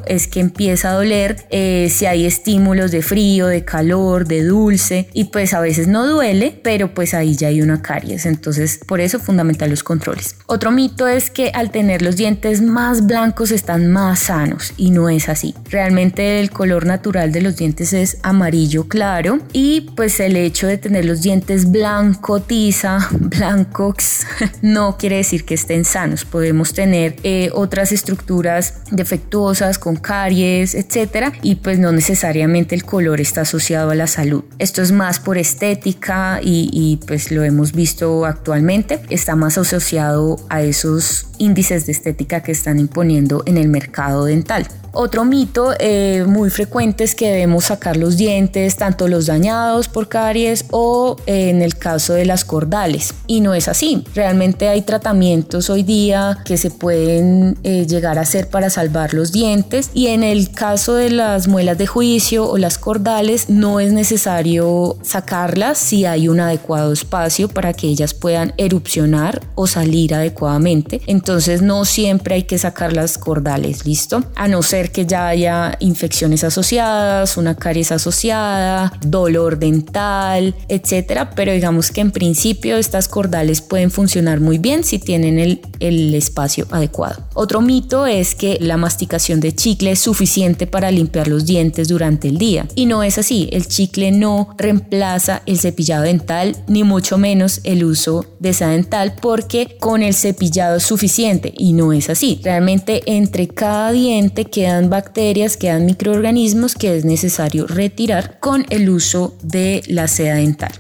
es 0.07 0.29
que 0.29 0.41
empieza 0.41 0.91
a 0.91 0.95
doler 0.95 1.47
eh, 1.51 1.89
si 1.91 2.05
hay 2.05 2.27
estímulos 2.27 2.91
de 2.91 3.01
frío, 3.01 3.47
de 3.47 3.65
calor, 3.65 4.27
de 4.27 4.45
dulce 4.45 5.09
y 5.15 5.25
pues 5.25 5.55
a 5.55 5.61
veces 5.61 5.89
no 5.89 6.07
duele, 6.07 6.61
pero 6.63 6.93
pues 6.93 7.15
ahí 7.15 7.35
ya 7.35 7.49
hay 7.49 7.63
una 7.63 7.81
caries, 7.81 8.27
entonces 8.27 8.79
por 8.87 9.01
eso 9.01 9.19
fundamental 9.19 9.71
los 9.71 9.83
controles. 9.83 10.37
Otro 10.47 10.71
mito 10.71 11.09
es 11.09 11.31
que 11.31 11.51
al 11.55 11.71
tener 11.71 12.03
los 12.03 12.17
dientes 12.17 12.61
más 12.61 13.07
blancos 13.07 13.51
están 13.51 13.91
más 13.91 14.19
sanos 14.19 14.75
y 14.77 14.91
no 14.91 15.09
es 15.09 15.31
así. 15.31 15.55
Realmente 15.71 16.41
el 16.41 16.51
color 16.51 16.85
natural 16.85 17.33
de 17.33 17.41
los 17.41 17.57
dientes 17.57 17.95
es 17.95 18.19
amarillo 18.23 18.87
claro 18.87 19.39
y 19.55 19.93
pues 19.97 20.21
el 20.21 20.37
hecho 20.37 20.67
de 20.67 20.77
tener 20.77 21.07
los 21.07 21.23
dientes 21.23 21.71
blanco 21.71 22.41
tiza, 22.41 23.09
blancos, 23.13 24.27
no 24.63 24.99
quiere 24.99 25.17
decir 25.17 25.47
que 25.47 25.55
estén 25.55 25.87
sanos. 25.87 26.27
Podemos 26.27 26.75
tener 26.75 27.17
eh, 27.23 27.51
otras 27.55 27.93
estructuras 27.93 28.83
defectuosas 28.91 29.38
con 29.81 29.97
caries, 29.97 30.75
etcétera, 30.75 31.33
y 31.43 31.57
pues 31.57 31.79
no 31.79 31.93
necesariamente 31.93 32.75
el 32.75 32.85
color 32.85 33.21
está 33.21 33.43
asociado 33.43 33.91
a 33.91 33.95
la 33.95 34.07
salud. 34.07 34.45
Esto 34.59 34.83
es 34.83 34.93
más 34.93 35.21
por 35.21 35.39
estética 35.39 36.41
y, 36.43 36.71
y 36.73 36.97
pues 37.07 37.31
lo 37.31 37.45
hemos 37.45 37.73
visto 37.73 38.27
actualmente. 38.27 39.01
Está 39.11 39.37
más 39.37 39.57
asociado 39.57 40.37
a 40.49 40.63
esos 40.63 41.27
índices 41.39 41.87
de 41.87 41.93
estética 41.93 42.43
que 42.43 42.53
están 42.53 42.79
imponiendo 42.79 43.43
en 43.47 43.57
el 43.57 43.69
mercado 43.69 44.25
dental. 44.25 44.67
Otro 45.01 45.25
mito 45.25 45.75
eh, 45.79 46.25
muy 46.27 46.51
frecuente 46.51 47.05
es 47.05 47.15
que 47.15 47.31
debemos 47.31 47.67
sacar 47.67 47.97
los 47.97 48.17
dientes, 48.17 48.75
tanto 48.75 49.07
los 49.07 49.27
dañados 49.27 49.87
por 49.87 50.09
caries 50.09 50.65
o 50.73 51.15
eh, 51.27 51.51
en 51.51 51.63
el 51.63 51.77
caso 51.77 52.15
de 52.15 52.25
las 52.25 52.45
cordales. 52.45 53.15
Y 53.29 53.41
no 53.41 53.55
es 53.55 53.69
así. 53.69 54.03
Realmente 54.17 54.69
hay 54.69 54.83
tratamientos 54.83 55.71
hoy 55.71 55.85
día 55.85 56.39
que 56.45 56.57
se 56.57 56.73
pueden 56.73 57.57
eh, 57.63 57.87
llegar 57.87 58.19
a 58.19 58.23
hacer 58.23 58.51
para 58.51 58.71
salvar 58.71 59.15
los 59.15 59.31
dientes. 59.31 59.93
Y 59.95 60.09
en 60.09 60.25
el 60.25 60.51
caso 60.51 60.97
de 60.97 61.11
las 61.11 61.47
muelas 61.47 61.79
de 61.79 61.87
juicio 61.87 62.51
o 62.51 62.59
las 62.59 62.77
cordales, 62.77 63.49
no 63.49 63.79
es 63.79 63.93
necesario 63.93 64.99
sacarlas 65.03 65.79
si 65.79 66.07
hay 66.07 66.27
un 66.27 66.41
adecuado 66.41 66.93
espacio 66.93 67.47
para 67.47 67.73
que 67.73 67.87
ellas 67.87 68.15
puedan 68.15 68.53
erupcionar 68.57 69.43
o 69.55 69.69
salir 69.69 70.13
adecuadamente. 70.13 71.03
Entonces 71.07 71.63
no 71.63 71.85
siempre 71.85 72.35
hay 72.35 72.43
que 72.43 72.59
sacar 72.59 72.93
las 72.95 73.17
cordales, 73.17 73.87
¿listo? 73.87 74.25
A 74.35 74.49
no 74.49 74.61
ser 74.65 74.88
que 74.91 75.07
ya 75.07 75.29
haya 75.29 75.77
infecciones 75.81 76.45
asociadas, 76.45 77.37
una 77.37 77.55
caries 77.55 77.93
asociada, 77.93 78.93
dolor 79.05 79.59
dental, 79.59 80.55
etcétera. 80.69 81.31
Pero 81.31 81.53
digamos 81.53 81.91
que 81.91 82.01
en 82.01 82.11
principio 82.11 82.77
estas 82.77 83.09
cordales 83.09 83.61
pueden 83.61 83.91
funcionar 83.91 84.41
muy 84.41 84.59
bien 84.59 84.85
si 84.85 84.99
tienen 84.99 85.39
el, 85.39 85.61
el 85.81 86.15
espacio 86.15 86.67
adecuado. 86.71 87.25
Otro 87.35 87.61
mito 87.61 88.07
es 88.07 88.35
que 88.35 88.59
la 88.61 88.77
masticación 88.77 89.41
de 89.41 89.55
chicle 89.55 89.93
es 89.93 90.01
suficiente 90.01 90.67
para 90.67 90.91
limpiar 90.91 91.29
los 91.29 91.47
dientes 91.47 91.89
durante 91.89 92.29
el 92.29 92.39
día. 92.39 92.67
Y 92.75 92.87
no 92.87 93.03
es 93.03 93.19
así. 93.19 93.49
El 93.53 93.67
chicle 93.67 94.11
no 94.11 94.55
reemplaza 94.57 95.43
el 95.47 95.59
cepillado 95.59 96.05
dental, 96.05 96.57
ni 96.67 96.85
mucho 96.85 97.19
menos 97.19 97.61
el 97.65 97.85
uso 97.85 98.27
de 98.41 98.51
esa 98.51 98.69
dental, 98.69 99.15
porque 99.21 99.77
con 99.81 100.03
el 100.03 100.15
cepillado 100.15 100.77
es 100.77 100.83
suficiente. 100.83 101.53
Y 101.57 101.73
no 101.73 101.93
es 101.93 102.11
así. 102.11 102.41
Realmente 102.43 103.03
entre 103.07 103.49
cada 103.49 103.93
diente 103.93 104.45
queda 104.45 104.68
quedan 104.69 104.91
bacterias, 104.91 105.57
quedan 105.57 105.87
microorganismos 105.87 106.75
que 106.75 106.95
es 106.95 107.07
necesario 107.07 107.67
retirar 107.67 108.39
con 108.39 108.67
el 108.69 108.91
uso 108.91 109.35
de 109.43 109.81
la 109.89 110.09
seda 110.09 110.35
dental. 110.35 110.73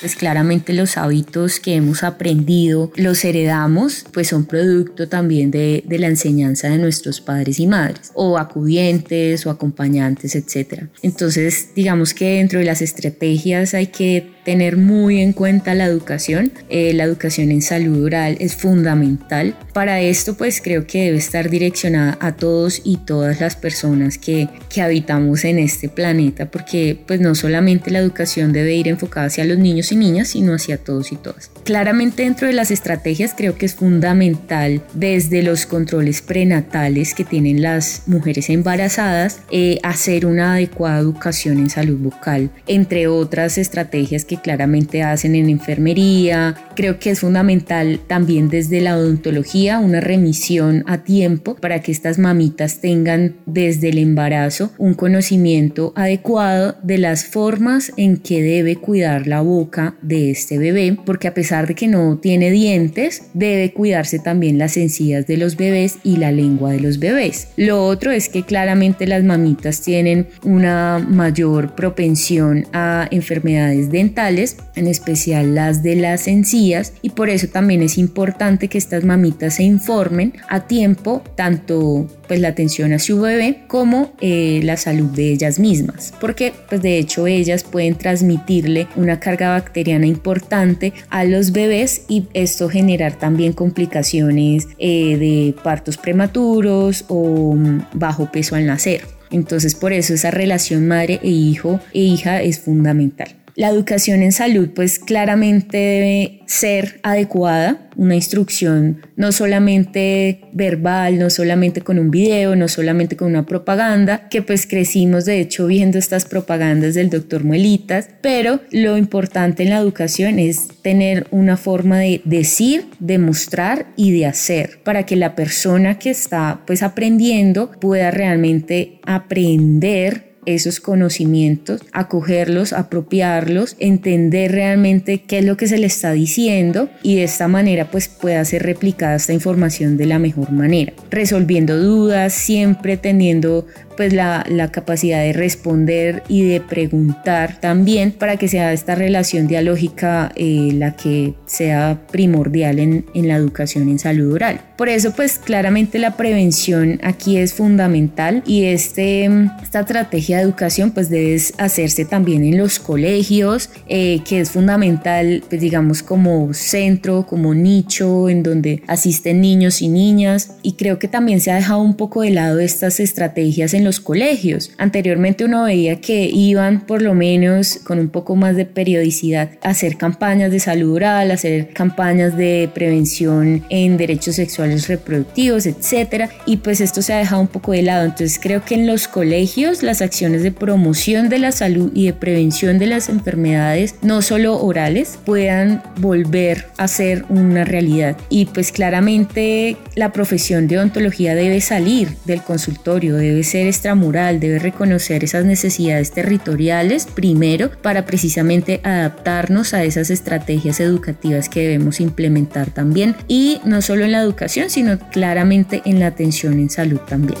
pues 0.00 0.14
claramente 0.14 0.74
los 0.74 0.96
hábitos 0.96 1.58
que 1.58 1.74
hemos 1.74 2.04
aprendido, 2.04 2.92
los 2.96 3.24
heredamos, 3.24 4.04
pues 4.12 4.28
son 4.28 4.44
producto 4.44 5.08
también 5.08 5.50
de, 5.50 5.82
de, 5.86 5.98
la 5.98 6.06
enseñanza 6.06 6.68
de 6.68 6.78
nuestros 6.78 7.20
padres 7.20 7.58
y 7.58 7.66
madres, 7.66 8.12
o 8.14 8.38
acudientes 8.38 9.44
o 9.44 9.50
acompañantes, 9.50 10.36
etc. 10.36 10.84
Entonces, 11.02 11.70
digamos 11.74 12.14
que 12.14 12.36
dentro 12.36 12.60
de 12.60 12.64
las 12.64 12.80
estrategias 12.80 13.74
hay 13.74 13.88
que 13.88 14.37
tener 14.48 14.78
muy 14.78 15.20
en 15.20 15.34
cuenta 15.34 15.74
la 15.74 15.84
educación. 15.84 16.52
Eh, 16.70 16.94
la 16.94 17.04
educación 17.04 17.52
en 17.52 17.60
salud 17.60 18.02
oral 18.02 18.38
es 18.40 18.56
fundamental. 18.56 19.54
Para 19.74 20.00
esto 20.00 20.38
pues 20.38 20.62
creo 20.62 20.86
que 20.86 21.04
debe 21.04 21.18
estar 21.18 21.50
direccionada 21.50 22.16
a 22.18 22.34
todos 22.34 22.80
y 22.82 22.96
todas 22.96 23.42
las 23.42 23.56
personas 23.56 24.16
que, 24.16 24.48
que 24.70 24.80
habitamos 24.80 25.44
en 25.44 25.58
este 25.58 25.90
planeta 25.90 26.50
porque 26.50 26.98
pues 27.06 27.20
no 27.20 27.34
solamente 27.34 27.90
la 27.90 27.98
educación 27.98 28.54
debe 28.54 28.74
ir 28.74 28.88
enfocada 28.88 29.26
hacia 29.26 29.44
los 29.44 29.58
niños 29.58 29.92
y 29.92 29.96
niñas 29.96 30.28
sino 30.28 30.54
hacia 30.54 30.78
todos 30.78 31.12
y 31.12 31.16
todas. 31.16 31.50
Claramente 31.64 32.22
dentro 32.22 32.46
de 32.46 32.54
las 32.54 32.70
estrategias 32.70 33.34
creo 33.36 33.58
que 33.58 33.66
es 33.66 33.74
fundamental 33.74 34.82
desde 34.94 35.42
los 35.42 35.66
controles 35.66 36.22
prenatales 36.22 37.12
que 37.12 37.24
tienen 37.24 37.60
las 37.60 38.04
mujeres 38.06 38.48
embarazadas 38.48 39.40
eh, 39.50 39.78
hacer 39.82 40.24
una 40.24 40.54
adecuada 40.54 41.00
educación 41.00 41.58
en 41.58 41.68
salud 41.68 41.98
bucal 41.98 42.48
entre 42.66 43.08
otras 43.08 43.58
estrategias 43.58 44.24
que 44.24 44.37
claramente 44.42 45.02
hacen 45.02 45.34
en 45.34 45.48
enfermería. 45.48 46.56
Creo 46.74 46.98
que 46.98 47.10
es 47.10 47.20
fundamental 47.20 48.00
también 48.06 48.48
desde 48.48 48.80
la 48.80 48.96
odontología 48.96 49.78
una 49.78 50.00
remisión 50.00 50.84
a 50.86 50.98
tiempo 50.98 51.56
para 51.56 51.80
que 51.80 51.92
estas 51.92 52.18
mamitas 52.18 52.80
tengan 52.80 53.34
desde 53.46 53.88
el 53.90 53.98
embarazo 53.98 54.70
un 54.78 54.94
conocimiento 54.94 55.92
adecuado 55.96 56.76
de 56.82 56.98
las 56.98 57.24
formas 57.24 57.92
en 57.96 58.16
que 58.16 58.42
debe 58.42 58.76
cuidar 58.76 59.26
la 59.26 59.40
boca 59.40 59.94
de 60.02 60.30
este 60.30 60.58
bebé, 60.58 60.96
porque 61.04 61.28
a 61.28 61.34
pesar 61.34 61.66
de 61.66 61.74
que 61.74 61.88
no 61.88 62.18
tiene 62.18 62.50
dientes, 62.50 63.22
debe 63.34 63.72
cuidarse 63.72 64.18
también 64.18 64.58
las 64.58 64.76
encías 64.76 65.26
de 65.26 65.36
los 65.36 65.56
bebés 65.56 65.98
y 66.04 66.16
la 66.16 66.32
lengua 66.32 66.72
de 66.72 66.80
los 66.80 66.98
bebés. 66.98 67.48
Lo 67.56 67.84
otro 67.84 68.12
es 68.12 68.28
que 68.28 68.44
claramente 68.44 69.06
las 69.06 69.24
mamitas 69.24 69.82
tienen 69.82 70.26
una 70.44 70.98
mayor 70.98 71.74
propensión 71.74 72.66
a 72.72 73.08
enfermedades 73.10 73.90
dentales 73.90 74.27
en 74.28 74.86
especial 74.86 75.54
las 75.54 75.82
de 75.82 75.96
las 75.96 76.28
encías, 76.28 76.92
y 77.02 77.10
por 77.10 77.30
eso 77.30 77.48
también 77.48 77.82
es 77.82 77.96
importante 77.96 78.68
que 78.68 78.78
estas 78.78 79.04
mamitas 79.04 79.54
se 79.54 79.62
informen 79.62 80.34
a 80.48 80.66
tiempo, 80.66 81.22
tanto 81.34 82.06
pues 82.26 82.40
la 82.40 82.48
atención 82.48 82.92
a 82.92 82.98
su 82.98 83.20
bebé 83.20 83.62
como 83.68 84.12
eh, 84.20 84.60
la 84.62 84.76
salud 84.76 85.06
de 85.06 85.32
ellas 85.32 85.58
mismas, 85.58 86.12
porque 86.20 86.52
pues 86.68 86.82
de 86.82 86.98
hecho 86.98 87.26
ellas 87.26 87.64
pueden 87.64 87.94
transmitirle 87.94 88.86
una 88.96 89.18
carga 89.18 89.50
bacteriana 89.50 90.06
importante 90.06 90.92
a 91.08 91.24
los 91.24 91.52
bebés 91.52 92.02
y 92.08 92.28
esto 92.34 92.68
generar 92.68 93.18
también 93.18 93.54
complicaciones 93.54 94.68
eh, 94.78 95.16
de 95.16 95.54
partos 95.62 95.96
prematuros 95.96 97.06
o 97.08 97.54
mm, 97.54 97.86
bajo 97.94 98.30
peso 98.30 98.54
al 98.56 98.66
nacer. 98.66 99.02
Entonces 99.30 99.74
por 99.74 99.92
eso 99.92 100.14
esa 100.14 100.30
relación 100.30 100.86
madre 100.86 101.20
e 101.22 101.28
hijo 101.28 101.80
e 101.92 102.00
hija 102.00 102.42
es 102.42 102.60
fundamental. 102.60 103.28
La 103.58 103.70
educación 103.70 104.22
en 104.22 104.30
salud 104.30 104.68
pues 104.72 105.00
claramente 105.00 105.78
debe 105.78 106.42
ser 106.46 107.00
adecuada, 107.02 107.88
una 107.96 108.14
instrucción 108.14 109.02
no 109.16 109.32
solamente 109.32 110.42
verbal, 110.52 111.18
no 111.18 111.28
solamente 111.28 111.80
con 111.80 111.98
un 111.98 112.12
video, 112.12 112.54
no 112.54 112.68
solamente 112.68 113.16
con 113.16 113.26
una 113.26 113.46
propaganda, 113.46 114.28
que 114.28 114.42
pues 114.42 114.64
crecimos 114.64 115.24
de 115.24 115.40
hecho 115.40 115.66
viendo 115.66 115.98
estas 115.98 116.24
propagandas 116.24 116.94
del 116.94 117.10
doctor 117.10 117.42
Muelitas, 117.42 118.08
pero 118.22 118.60
lo 118.70 118.96
importante 118.96 119.64
en 119.64 119.70
la 119.70 119.78
educación 119.78 120.38
es 120.38 120.68
tener 120.82 121.26
una 121.32 121.56
forma 121.56 121.98
de 121.98 122.22
decir, 122.24 122.84
de 123.00 123.18
mostrar 123.18 123.86
y 123.96 124.12
de 124.12 124.26
hacer 124.26 124.78
para 124.84 125.04
que 125.04 125.16
la 125.16 125.34
persona 125.34 125.98
que 125.98 126.10
está 126.10 126.60
pues 126.64 126.84
aprendiendo 126.84 127.72
pueda 127.80 128.12
realmente 128.12 129.00
aprender 129.02 130.27
esos 130.54 130.80
conocimientos, 130.80 131.82
acogerlos, 131.92 132.72
apropiarlos, 132.72 133.76
entender 133.78 134.52
realmente 134.52 135.22
qué 135.22 135.38
es 135.38 135.44
lo 135.44 135.56
que 135.56 135.68
se 135.68 135.78
le 135.78 135.86
está 135.86 136.12
diciendo 136.12 136.88
y 137.02 137.16
de 137.16 137.24
esta 137.24 137.48
manera 137.48 137.90
pues 137.90 138.08
pueda 138.08 138.44
ser 138.44 138.62
replicada 138.62 139.16
esta 139.16 139.32
información 139.32 139.96
de 139.96 140.06
la 140.06 140.18
mejor 140.18 140.50
manera, 140.50 140.92
resolviendo 141.10 141.76
dudas, 141.78 142.32
siempre 142.32 142.96
teniendo 142.96 143.66
pues 143.98 144.12
la, 144.12 144.44
capacidad 144.70 145.18
de 145.22 145.32
responder 145.32 146.22
y 146.28 146.44
de 146.44 146.60
preguntar 146.60 147.58
también 147.58 148.12
para 148.12 148.36
que 148.36 148.46
sea 148.46 148.72
esta 148.72 148.94
relación 148.94 149.48
dialógica 149.48 150.30
eh, 150.36 150.70
la 150.72 150.94
que 150.94 151.34
sea 151.46 152.02
primordial 152.12 152.78
en, 152.78 153.06
en 153.12 153.26
la 153.26 153.34
educación 153.34 153.88
en 153.88 153.98
salud 153.98 154.34
oral. 154.34 154.60
Por 154.78 154.88
eso 154.88 155.10
pues 155.10 155.40
claramente 155.40 155.98
la 155.98 156.16
prevención 156.16 157.00
aquí 157.02 157.36
es 157.36 157.52
fundamental 157.52 158.44
y 158.46 158.66
este, 158.66 159.24
esta 159.60 159.80
estrategia 159.80 160.36
de 160.36 160.44
educación 160.44 160.92
pues 160.92 161.10
debe 161.10 161.36
hacerse 161.58 162.04
también 162.04 162.44
en 162.44 162.56
los 162.56 162.78
colegios, 162.78 163.70
eh, 163.88 164.20
que 164.24 164.38
es 164.38 164.52
fundamental 164.52 165.42
pues 165.48 165.60
digamos 165.60 166.04
como 166.04 166.54
centro, 166.54 167.26
como 167.26 167.54
nicho 167.54 168.28
en 168.28 168.44
donde 168.44 168.84
asisten 168.86 169.40
niños 169.40 169.82
y 169.82 169.88
niñas 169.88 170.52
y 170.62 170.74
creo 170.74 171.00
que 171.00 171.08
también 171.08 171.40
se 171.40 171.50
ha 171.50 171.56
dejado 171.56 171.80
un 171.80 171.96
poco 171.96 172.22
de 172.22 172.30
lado 172.30 172.60
estas 172.60 173.00
estrategias 173.00 173.74
en 173.74 173.82
los 173.88 174.00
colegios. 174.00 174.70
Anteriormente 174.76 175.46
uno 175.46 175.64
veía 175.64 176.00
que 176.00 176.28
iban 176.30 176.82
por 176.82 177.00
lo 177.00 177.14
menos 177.14 177.80
con 177.84 177.98
un 177.98 178.10
poco 178.10 178.36
más 178.36 178.54
de 178.54 178.66
periodicidad 178.66 179.52
a 179.62 179.70
hacer 179.70 179.96
campañas 179.96 180.52
de 180.52 180.60
salud 180.60 180.94
oral, 180.94 181.30
hacer 181.30 181.70
campañas 181.70 182.36
de 182.36 182.70
prevención 182.74 183.64
en 183.70 183.96
derechos 183.96 184.36
sexuales 184.36 184.88
reproductivos, 184.88 185.64
etcétera, 185.64 186.28
y 186.44 186.58
pues 186.58 186.82
esto 186.82 187.00
se 187.00 187.14
ha 187.14 187.18
dejado 187.18 187.40
un 187.40 187.48
poco 187.48 187.72
de 187.72 187.82
lado. 187.82 188.04
Entonces 188.04 188.38
creo 188.40 188.62
que 188.62 188.74
en 188.74 188.86
los 188.86 189.08
colegios 189.08 189.82
las 189.82 190.02
acciones 190.02 190.42
de 190.42 190.52
promoción 190.52 191.30
de 191.30 191.38
la 191.38 191.50
salud 191.50 191.90
y 191.94 192.06
de 192.06 192.12
prevención 192.12 192.78
de 192.78 192.88
las 192.88 193.08
enfermedades, 193.08 193.94
no 194.02 194.20
solo 194.20 194.60
orales, 194.60 195.18
puedan 195.24 195.82
volver 195.96 196.66
a 196.76 196.88
ser 196.88 197.24
una 197.30 197.64
realidad. 197.64 198.18
Y 198.28 198.44
pues 198.46 198.70
claramente 198.70 199.78
la 199.94 200.12
profesión 200.12 200.68
de 200.68 200.76
odontología 200.76 201.34
debe 201.34 201.62
salir 201.62 202.10
del 202.26 202.42
consultorio, 202.42 203.16
debe 203.16 203.42
ser 203.44 203.66
extramural, 203.78 204.40
debe 204.40 204.58
reconocer 204.58 205.22
esas 205.22 205.44
necesidades 205.44 206.10
territoriales 206.10 207.06
primero 207.06 207.70
para 207.80 208.04
precisamente 208.04 208.80
adaptarnos 208.82 209.72
a 209.72 209.84
esas 209.84 210.10
estrategias 210.10 210.80
educativas 210.80 211.48
que 211.48 211.60
debemos 211.60 212.00
implementar 212.00 212.72
también 212.72 213.14
y 213.28 213.60
no 213.64 213.80
solo 213.80 214.04
en 214.04 214.12
la 214.12 214.20
educación, 214.20 214.68
sino 214.68 214.98
claramente 215.10 215.80
en 215.84 216.00
la 216.00 216.08
atención 216.08 216.54
en 216.54 216.70
salud 216.70 216.98
también. 217.00 217.38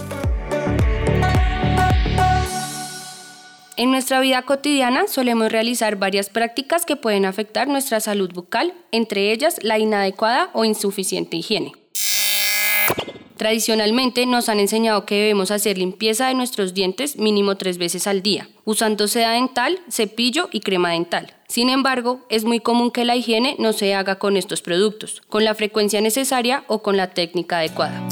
En 3.76 3.90
nuestra 3.90 4.20
vida 4.20 4.42
cotidiana 4.42 5.08
solemos 5.08 5.50
realizar 5.50 5.96
varias 5.96 6.30
prácticas 6.30 6.84
que 6.84 6.96
pueden 6.96 7.24
afectar 7.24 7.66
nuestra 7.66 7.98
salud 7.98 8.32
bucal, 8.32 8.72
entre 8.92 9.32
ellas 9.32 9.56
la 9.62 9.78
inadecuada 9.78 10.50
o 10.52 10.64
insuficiente 10.64 11.36
higiene. 11.36 11.72
Tradicionalmente 13.38 14.26
nos 14.26 14.48
han 14.48 14.58
enseñado 14.58 15.06
que 15.06 15.14
debemos 15.14 15.52
hacer 15.52 15.78
limpieza 15.78 16.26
de 16.26 16.34
nuestros 16.34 16.74
dientes 16.74 17.16
mínimo 17.18 17.56
tres 17.56 17.78
veces 17.78 18.08
al 18.08 18.20
día, 18.20 18.48
usando 18.64 19.06
seda 19.06 19.30
dental, 19.30 19.78
cepillo 19.88 20.48
y 20.50 20.58
crema 20.58 20.90
dental. 20.90 21.34
Sin 21.46 21.70
embargo, 21.70 22.26
es 22.30 22.42
muy 22.42 22.58
común 22.58 22.90
que 22.90 23.04
la 23.04 23.14
higiene 23.14 23.54
no 23.60 23.72
se 23.72 23.94
haga 23.94 24.18
con 24.18 24.36
estos 24.36 24.60
productos, 24.60 25.22
con 25.28 25.44
la 25.44 25.54
frecuencia 25.54 26.00
necesaria 26.00 26.64
o 26.66 26.82
con 26.82 26.96
la 26.96 27.10
técnica 27.10 27.58
adecuada. 27.58 28.02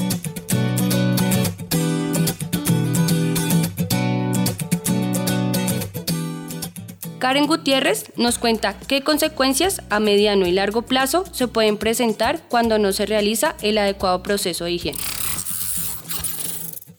Karen 7.19 7.49
Gutiérrez 7.49 8.13
nos 8.17 8.39
cuenta 8.39 8.79
qué 8.87 9.03
consecuencias 9.03 9.83
a 9.91 9.99
mediano 9.99 10.47
y 10.47 10.53
largo 10.53 10.83
plazo 10.83 11.25
se 11.33 11.49
pueden 11.49 11.79
presentar 11.79 12.43
cuando 12.49 12.79
no 12.79 12.93
se 12.93 13.07
realiza 13.07 13.57
el 13.63 13.79
adecuado 13.79 14.23
proceso 14.23 14.67
de 14.67 14.71
higiene. 14.71 15.16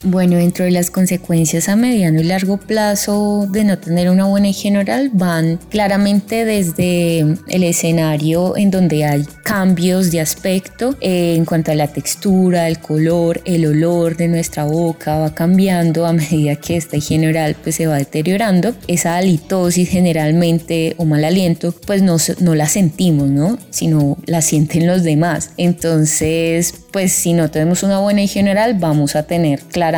Bueno, 0.10 0.38
dentro 0.38 0.64
de 0.64 0.72
las 0.72 0.90
consecuencias 0.90 1.68
a 1.68 1.76
mediano 1.76 2.22
y 2.22 2.24
largo 2.24 2.56
plazo 2.56 3.46
de 3.52 3.66
no 3.66 3.78
tener 3.78 4.10
una 4.10 4.24
buena 4.24 4.48
higiene 4.48 4.80
oral 4.80 5.10
van 5.12 5.60
claramente 5.70 6.46
desde 6.46 7.20
el 7.20 7.64
escenario 7.64 8.56
en 8.56 8.72
donde 8.72 9.04
hay 9.04 9.26
cambios 9.44 10.10
de 10.10 10.22
aspecto 10.22 10.96
eh, 11.02 11.36
en 11.36 11.44
cuanto 11.44 11.72
a 11.72 11.76
la 11.76 11.90
textura, 11.90 12.70
el 12.70 12.80
color, 12.80 13.42
el 13.44 13.66
olor 13.66 14.16
de 14.16 14.30
nuestra 14.30 14.64
boca 14.64 15.18
va 15.18 15.36
cambiando 15.36 16.06
a 16.06 16.14
medida 16.14 16.56
que 16.56 16.78
esta 16.78 16.96
higiene 16.96 17.28
oral 17.28 17.58
pues 17.62 17.76
se 17.76 17.88
va 17.88 17.98
deteriorando. 17.98 18.76
Esa 18.88 19.18
halitosis 19.18 19.90
generalmente 19.90 20.96
o 20.96 21.04
mal 21.04 21.26
aliento 21.26 21.74
pues 21.86 22.02
no, 22.02 22.16
no 22.40 22.56
la 22.56 22.70
sentimos, 22.70 23.28
¿no? 23.28 23.58
Sino 23.72 24.16
la 24.26 24.42
sienten 24.42 24.88
los 24.88 25.04
demás. 25.04 25.52
Entonces 25.58 26.74
pues 26.94 27.12
si 27.12 27.34
no 27.34 27.52
tenemos 27.52 27.84
una 27.84 28.00
buena 28.00 28.22
higiene 28.22 28.52
oral 28.52 28.76
vamos 28.80 29.18
a 29.18 29.24
tener 29.24 29.60
claramente 29.60 29.97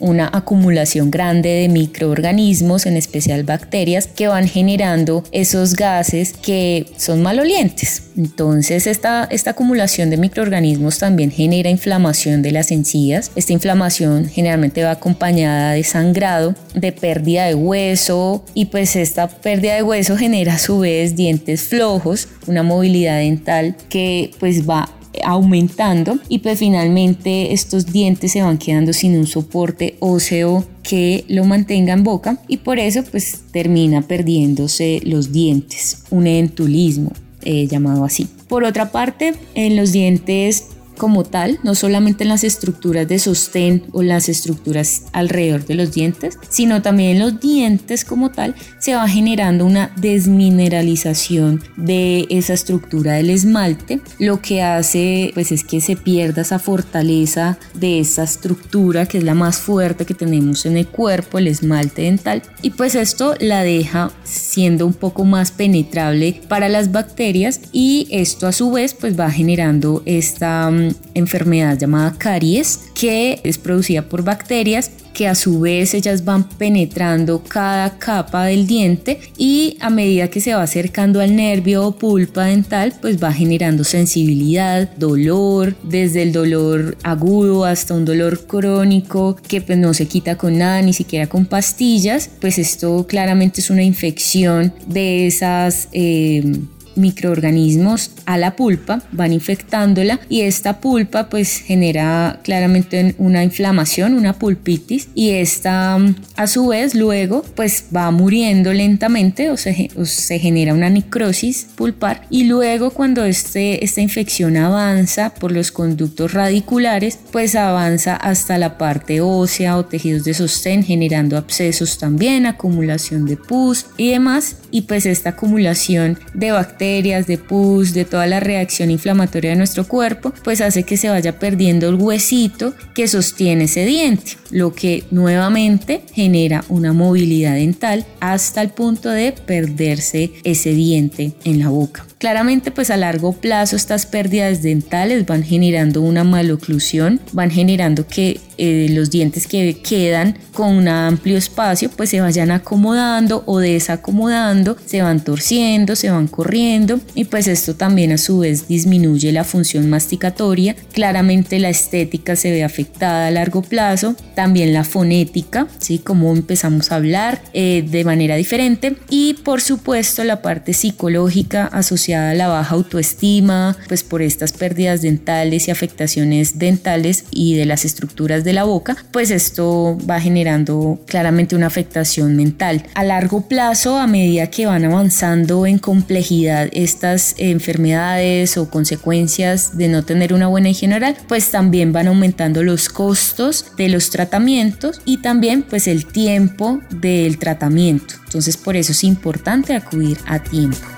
una 0.00 0.30
acumulación 0.32 1.10
grande 1.10 1.48
de 1.48 1.68
microorganismos, 1.68 2.86
en 2.86 2.96
especial 2.96 3.44
bacterias, 3.44 4.06
que 4.06 4.28
van 4.28 4.48
generando 4.48 5.24
esos 5.32 5.74
gases 5.74 6.32
que 6.32 6.86
son 6.96 7.22
malolientes. 7.22 8.02
Entonces 8.16 8.86
esta, 8.86 9.28
esta 9.30 9.50
acumulación 9.50 10.10
de 10.10 10.16
microorganismos 10.16 10.98
también 10.98 11.30
genera 11.30 11.70
inflamación 11.70 12.42
de 12.42 12.52
las 12.52 12.70
encías. 12.72 13.30
Esta 13.36 13.52
inflamación 13.52 14.28
generalmente 14.28 14.82
va 14.82 14.92
acompañada 14.92 15.72
de 15.72 15.84
sangrado, 15.84 16.54
de 16.74 16.92
pérdida 16.92 17.46
de 17.46 17.54
hueso 17.54 18.44
y 18.54 18.66
pues 18.66 18.96
esta 18.96 19.28
pérdida 19.28 19.74
de 19.74 19.82
hueso 19.82 20.16
genera 20.16 20.54
a 20.54 20.58
su 20.58 20.80
vez 20.80 21.16
dientes 21.16 21.62
flojos, 21.62 22.28
una 22.46 22.62
movilidad 22.62 23.18
dental 23.18 23.76
que 23.88 24.30
pues 24.38 24.68
va 24.68 24.90
aumentando 25.24 26.18
y 26.28 26.38
pues 26.38 26.58
finalmente 26.58 27.52
estos 27.52 27.86
dientes 27.86 28.32
se 28.32 28.42
van 28.42 28.58
quedando 28.58 28.92
sin 28.92 29.16
un 29.16 29.26
soporte 29.26 29.96
óseo 30.00 30.64
que 30.82 31.24
lo 31.28 31.44
mantenga 31.44 31.92
en 31.92 32.04
boca 32.04 32.40
y 32.48 32.58
por 32.58 32.78
eso 32.78 33.02
pues 33.10 33.42
termina 33.52 34.02
perdiéndose 34.02 35.00
los 35.04 35.32
dientes, 35.32 36.04
un 36.10 36.26
entulismo 36.26 37.12
eh, 37.42 37.66
llamado 37.66 38.04
así. 38.04 38.28
Por 38.48 38.64
otra 38.64 38.90
parte, 38.90 39.34
en 39.54 39.76
los 39.76 39.92
dientes 39.92 40.64
como 40.98 41.24
tal, 41.24 41.58
no 41.62 41.74
solamente 41.74 42.24
en 42.24 42.28
las 42.28 42.44
estructuras 42.44 43.08
de 43.08 43.18
sostén 43.18 43.84
o 43.92 44.02
las 44.02 44.28
estructuras 44.28 45.04
alrededor 45.12 45.64
de 45.64 45.74
los 45.74 45.92
dientes, 45.92 46.38
sino 46.50 46.82
también 46.82 47.12
en 47.12 47.20
los 47.20 47.40
dientes 47.40 48.04
como 48.04 48.30
tal, 48.30 48.54
se 48.78 48.94
va 48.94 49.08
generando 49.08 49.64
una 49.64 49.92
desmineralización 49.96 51.62
de 51.76 52.26
esa 52.28 52.52
estructura 52.52 53.14
del 53.14 53.30
esmalte, 53.30 54.00
lo 54.18 54.42
que 54.42 54.62
hace 54.62 55.30
pues 55.34 55.52
es 55.52 55.64
que 55.64 55.80
se 55.80 55.96
pierda 55.96 56.42
esa 56.42 56.58
fortaleza 56.58 57.58
de 57.74 58.00
esa 58.00 58.24
estructura 58.24 59.06
que 59.06 59.18
es 59.18 59.24
la 59.24 59.34
más 59.34 59.58
fuerte 59.58 60.04
que 60.04 60.14
tenemos 60.14 60.66
en 60.66 60.76
el 60.76 60.88
cuerpo, 60.88 61.38
el 61.38 61.46
esmalte 61.46 62.02
dental, 62.02 62.42
y 62.62 62.70
pues 62.70 62.94
esto 62.94 63.34
la 63.40 63.62
deja 63.62 64.10
siendo 64.24 64.86
un 64.86 64.94
poco 64.94 65.24
más 65.24 65.52
penetrable 65.52 66.40
para 66.48 66.68
las 66.68 66.92
bacterias 66.92 67.60
y 67.72 68.08
esto 68.10 68.46
a 68.46 68.52
su 68.52 68.72
vez 68.72 68.94
pues 68.94 69.18
va 69.18 69.30
generando 69.30 70.02
esta 70.04 70.70
mm, 70.70 70.87
enfermedad 71.14 71.78
llamada 71.78 72.14
caries 72.18 72.80
que 72.94 73.40
es 73.44 73.58
producida 73.58 74.02
por 74.02 74.22
bacterias 74.22 74.90
que 75.18 75.26
a 75.26 75.34
su 75.34 75.58
vez 75.58 75.94
ellas 75.94 76.24
van 76.24 76.48
penetrando 76.48 77.42
cada 77.42 77.98
capa 77.98 78.44
del 78.44 78.68
diente 78.68 79.18
y 79.36 79.76
a 79.80 79.90
medida 79.90 80.28
que 80.28 80.40
se 80.40 80.54
va 80.54 80.62
acercando 80.62 81.20
al 81.20 81.34
nervio 81.34 81.84
o 81.84 81.98
pulpa 81.98 82.44
dental, 82.44 82.94
pues 83.00 83.20
va 83.20 83.32
generando 83.32 83.82
sensibilidad, 83.82 84.88
dolor, 84.96 85.74
desde 85.82 86.22
el 86.22 86.32
dolor 86.32 86.96
agudo 87.02 87.64
hasta 87.64 87.94
un 87.94 88.04
dolor 88.04 88.46
crónico 88.46 89.34
que 89.34 89.60
pues 89.60 89.76
no 89.76 89.92
se 89.92 90.06
quita 90.06 90.36
con 90.38 90.56
nada, 90.56 90.82
ni 90.82 90.92
siquiera 90.92 91.26
con 91.26 91.46
pastillas, 91.46 92.30
pues 92.40 92.56
esto 92.56 93.04
claramente 93.08 93.60
es 93.60 93.70
una 93.70 93.82
infección 93.82 94.72
de 94.86 95.26
esas... 95.26 95.88
Eh, 95.90 96.60
microorganismos 96.98 98.10
a 98.26 98.36
la 98.38 98.56
pulpa, 98.56 99.02
van 99.12 99.32
infectándola 99.32 100.20
y 100.28 100.42
esta 100.42 100.80
pulpa 100.80 101.28
pues 101.28 101.58
genera 101.58 102.40
claramente 102.42 103.14
una 103.18 103.44
inflamación, 103.44 104.14
una 104.14 104.34
pulpitis 104.34 105.08
y 105.14 105.30
esta 105.30 105.98
a 106.36 106.46
su 106.46 106.68
vez 106.68 106.94
luego 106.94 107.44
pues 107.54 107.86
va 107.94 108.10
muriendo 108.10 108.72
lentamente 108.72 109.50
o 109.50 109.56
se, 109.56 109.90
se 110.04 110.38
genera 110.38 110.74
una 110.74 110.90
necrosis 110.90 111.66
pulpar 111.76 112.22
y 112.30 112.44
luego 112.44 112.90
cuando 112.90 113.24
este, 113.24 113.84
esta 113.84 114.00
infección 114.00 114.56
avanza 114.56 115.34
por 115.34 115.52
los 115.52 115.72
conductos 115.72 116.32
radiculares 116.32 117.18
pues 117.30 117.54
avanza 117.54 118.16
hasta 118.16 118.58
la 118.58 118.78
parte 118.78 119.20
ósea 119.20 119.76
o 119.76 119.84
tejidos 119.84 120.24
de 120.24 120.34
sostén 120.34 120.82
generando 120.82 121.36
abscesos 121.36 121.98
también, 121.98 122.46
acumulación 122.46 123.26
de 123.26 123.36
pus 123.36 123.86
y 123.96 124.10
demás. 124.10 124.56
Y 124.70 124.82
pues 124.82 125.06
esta 125.06 125.30
acumulación 125.30 126.18
de 126.34 126.50
bacterias, 126.50 126.87
de 126.88 127.38
pus, 127.38 127.92
de 127.92 128.04
toda 128.06 128.26
la 128.26 128.40
reacción 128.40 128.90
inflamatoria 128.90 129.50
de 129.50 129.56
nuestro 129.56 129.86
cuerpo, 129.86 130.32
pues 130.42 130.60
hace 130.62 130.84
que 130.84 130.96
se 130.96 131.10
vaya 131.10 131.38
perdiendo 131.38 131.88
el 131.88 131.96
huesito 131.96 132.74
que 132.94 133.06
sostiene 133.06 133.64
ese 133.64 133.84
diente, 133.84 134.32
lo 134.50 134.72
que 134.72 135.04
nuevamente 135.10 136.02
genera 136.14 136.64
una 136.68 136.94
movilidad 136.94 137.54
dental 137.54 138.06
hasta 138.20 138.62
el 138.62 138.70
punto 138.70 139.10
de 139.10 139.32
perderse 139.32 140.32
ese 140.44 140.72
diente 140.72 141.32
en 141.44 141.58
la 141.58 141.68
boca. 141.68 142.07
Claramente 142.18 142.72
pues 142.72 142.90
a 142.90 142.96
largo 142.96 143.32
plazo 143.32 143.76
estas 143.76 144.04
pérdidas 144.04 144.60
dentales 144.60 145.24
van 145.24 145.44
generando 145.44 146.02
una 146.02 146.24
maloclusión, 146.24 147.20
van 147.32 147.50
generando 147.50 148.08
que 148.08 148.40
eh, 148.58 148.88
los 148.90 149.10
dientes 149.10 149.46
que 149.46 149.80
quedan 149.80 150.36
con 150.52 150.74
un 150.74 150.88
amplio 150.88 151.38
espacio 151.38 151.90
pues 151.90 152.10
se 152.10 152.20
vayan 152.20 152.50
acomodando 152.50 153.44
o 153.46 153.60
desacomodando, 153.60 154.76
se 154.84 155.00
van 155.00 155.22
torciendo, 155.22 155.94
se 155.94 156.10
van 156.10 156.26
corriendo 156.26 156.98
y 157.14 157.24
pues 157.24 157.46
esto 157.46 157.76
también 157.76 158.10
a 158.10 158.18
su 158.18 158.40
vez 158.40 158.66
disminuye 158.66 159.30
la 159.30 159.44
función 159.44 159.88
masticatoria. 159.88 160.74
Claramente 160.92 161.60
la 161.60 161.68
estética 161.68 162.34
se 162.34 162.50
ve 162.50 162.64
afectada 162.64 163.28
a 163.28 163.30
largo 163.30 163.62
plazo, 163.62 164.16
también 164.34 164.72
la 164.72 164.82
fonética, 164.82 165.68
¿sí? 165.78 166.00
Cómo 166.00 166.32
empezamos 166.32 166.90
a 166.90 166.96
hablar 166.96 167.40
eh, 167.52 167.84
de 167.88 168.04
manera 168.04 168.34
diferente 168.34 168.96
y 169.08 169.34
por 169.34 169.60
supuesto 169.60 170.24
la 170.24 170.42
parte 170.42 170.72
psicológica 170.72 171.66
asociada 171.66 172.07
la 172.08 172.48
baja 172.48 172.74
autoestima, 172.74 173.76
pues 173.88 174.02
por 174.02 174.22
estas 174.22 174.52
pérdidas 174.52 175.02
dentales 175.02 175.68
y 175.68 175.70
afectaciones 175.70 176.58
dentales 176.58 177.24
y 177.30 177.56
de 177.56 177.66
las 177.66 177.84
estructuras 177.84 178.44
de 178.44 178.52
la 178.52 178.64
boca, 178.64 178.96
pues 179.10 179.30
esto 179.30 179.98
va 180.08 180.20
generando 180.20 181.00
claramente 181.06 181.56
una 181.56 181.66
afectación 181.66 182.36
mental. 182.36 182.84
A 182.94 183.04
largo 183.04 183.48
plazo, 183.48 183.98
a 183.98 184.06
medida 184.06 184.48
que 184.48 184.66
van 184.66 184.84
avanzando 184.84 185.66
en 185.66 185.78
complejidad 185.78 186.68
estas 186.72 187.34
enfermedades 187.38 188.56
o 188.56 188.70
consecuencias 188.70 189.76
de 189.76 189.88
no 189.88 190.04
tener 190.04 190.32
una 190.32 190.46
buena 190.46 190.70
higiene 190.70 190.96
oral, 190.96 191.16
pues 191.28 191.50
también 191.50 191.92
van 191.92 192.08
aumentando 192.08 192.62
los 192.62 192.88
costos 192.88 193.66
de 193.76 193.88
los 193.88 194.10
tratamientos 194.10 195.00
y 195.04 195.18
también 195.18 195.62
pues 195.62 195.86
el 195.86 196.06
tiempo 196.06 196.80
del 196.90 197.38
tratamiento. 197.38 198.14
Entonces 198.24 198.56
por 198.56 198.76
eso 198.76 198.92
es 198.92 199.04
importante 199.04 199.74
acudir 199.74 200.18
a 200.26 200.38
tiempo. 200.38 200.97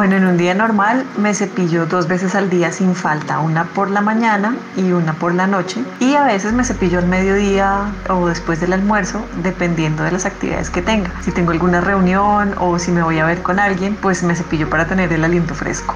Bueno, 0.00 0.16
en 0.16 0.24
un 0.24 0.38
día 0.38 0.54
normal 0.54 1.04
me 1.18 1.34
cepillo 1.34 1.84
dos 1.84 2.08
veces 2.08 2.34
al 2.34 2.48
día 2.48 2.72
sin 2.72 2.94
falta, 2.94 3.38
una 3.38 3.64
por 3.66 3.90
la 3.90 4.00
mañana 4.00 4.56
y 4.74 4.92
una 4.92 5.12
por 5.12 5.34
la 5.34 5.46
noche. 5.46 5.84
Y 5.98 6.14
a 6.14 6.24
veces 6.24 6.54
me 6.54 6.64
cepillo 6.64 7.00
al 7.00 7.06
mediodía 7.06 7.92
o 8.08 8.26
después 8.26 8.62
del 8.62 8.72
almuerzo, 8.72 9.22
dependiendo 9.42 10.02
de 10.02 10.12
las 10.12 10.24
actividades 10.24 10.70
que 10.70 10.80
tenga. 10.80 11.10
Si 11.20 11.32
tengo 11.32 11.50
alguna 11.50 11.82
reunión 11.82 12.54
o 12.56 12.78
si 12.78 12.92
me 12.92 13.02
voy 13.02 13.18
a 13.18 13.26
ver 13.26 13.42
con 13.42 13.58
alguien, 13.58 13.94
pues 14.00 14.22
me 14.22 14.34
cepillo 14.34 14.70
para 14.70 14.86
tener 14.86 15.12
el 15.12 15.22
aliento 15.22 15.54
fresco. 15.54 15.94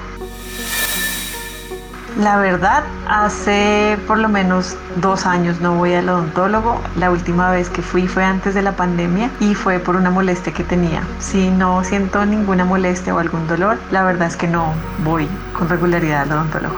La 2.17 2.37
verdad, 2.37 2.85
hace 3.09 3.97
por 4.07 4.17
lo 4.17 4.29
menos 4.29 4.77
dos 5.01 5.25
años 5.25 5.59
no 5.59 5.75
voy 5.75 5.93
al 5.93 6.07
odontólogo. 6.07 6.79
La 6.95 7.11
última 7.11 7.51
vez 7.51 7.69
que 7.69 7.81
fui 7.81 8.07
fue 8.07 8.23
antes 8.23 8.53
de 8.53 8.61
la 8.61 8.71
pandemia 8.71 9.29
y 9.41 9.53
fue 9.53 9.79
por 9.79 9.97
una 9.97 10.11
molestia 10.11 10.53
que 10.53 10.63
tenía. 10.63 11.03
Si 11.19 11.49
no 11.49 11.83
siento 11.83 12.25
ninguna 12.25 12.63
molestia 12.63 13.13
o 13.13 13.19
algún 13.19 13.45
dolor, 13.47 13.77
la 13.91 14.03
verdad 14.03 14.29
es 14.29 14.37
que 14.37 14.47
no 14.47 14.73
voy 15.03 15.27
con 15.51 15.67
regularidad 15.67 16.21
al 16.21 16.31
odontólogo. 16.31 16.77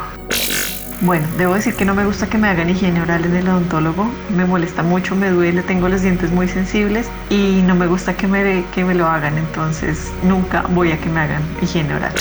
Bueno, 1.02 1.28
debo 1.38 1.54
decir 1.54 1.76
que 1.76 1.86
no 1.86 1.94
me 1.94 2.04
gusta 2.04 2.26
que 2.26 2.40
me 2.40 2.50
hagan 2.50 2.72
higiene 2.72 3.00
oral 3.00 3.24
en 3.24 3.36
el 3.36 3.48
odontólogo. 3.48 4.10
Me 4.36 4.46
molesta 4.46 4.82
mucho, 4.82 5.16
me 5.16 5.30
duele, 5.30 5.62
tengo 5.62 5.88
los 5.88 6.02
dientes 6.02 6.32
muy 6.32 6.48
sensibles 6.48 7.12
y 7.30 7.62
no 7.62 7.76
me 7.76 7.86
gusta 7.86 8.16
que 8.16 8.26
me, 8.26 8.66
que 8.74 8.84
me 8.84 8.96
lo 8.96 9.06
hagan. 9.06 9.38
Entonces 9.38 10.12
nunca 10.24 10.64
voy 10.70 10.94
a 10.94 10.98
que 11.00 11.10
me 11.10 11.20
hagan 11.20 11.44
higiene 11.62 11.94
oral. 11.94 12.14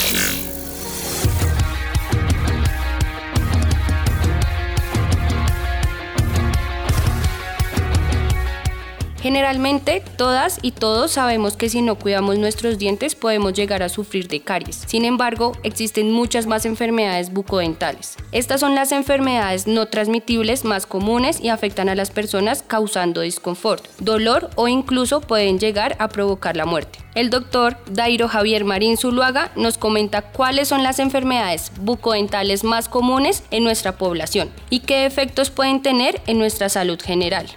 Generalmente, 9.27 10.05
todas 10.17 10.61
y 10.63 10.71
todos 10.71 11.11
sabemos 11.11 11.57
que 11.57 11.69
si 11.69 11.83
no 11.83 11.97
cuidamos 11.97 12.39
nuestros 12.39 12.79
dientes 12.79 13.17
podemos 13.17 13.55
llegar 13.55 13.83
a 13.83 13.89
sufrir 13.89 14.29
de 14.29 14.39
caries. 14.39 14.85
Sin 14.87 15.05
embargo, 15.05 15.51
existen 15.65 16.13
muchas 16.13 16.47
más 16.47 16.65
enfermedades 16.65 17.33
bucodentales. 17.33 18.15
Estas 18.31 18.61
son 18.61 18.77
las 18.77 18.93
enfermedades 18.93 19.67
no 19.67 19.87
transmitibles 19.87 20.65
más 20.65 20.87
comunes 20.87 21.41
y 21.41 21.49
afectan 21.49 21.89
a 21.89 21.97
las 21.97 22.13
personas 22.13 22.63
causando 22.63 23.21
disconfort, 23.23 23.85
dolor 23.99 24.49
o 24.55 24.69
incluso 24.69 25.21
pueden 25.21 25.59
llegar 25.59 25.97
a 25.99 26.07
provocar 26.07 26.57
la 26.57 26.65
muerte. 26.65 27.01
El 27.17 27.29
doctor 27.29 27.79
Dairo 27.91 28.29
Javier 28.29 28.65
Marín 28.65 28.97
Zuluaga 28.97 29.51
nos 29.57 29.77
comenta 29.77 30.23
cuáles 30.23 30.69
son 30.69 30.85
las 30.85 31.01
enfermedades 31.01 31.73
bucodentales 31.81 32.63
más 32.63 32.89
comunes 32.89 33.43
en 33.51 33.65
nuestra 33.65 33.99
población 33.99 34.53
y 34.71 34.81
qué 34.81 35.05
efectos 35.05 35.51
pueden 35.51 35.83
tener 35.83 36.23
en 36.29 36.39
nuestra 36.39 36.69
salud 36.69 37.03
general. 37.03 37.49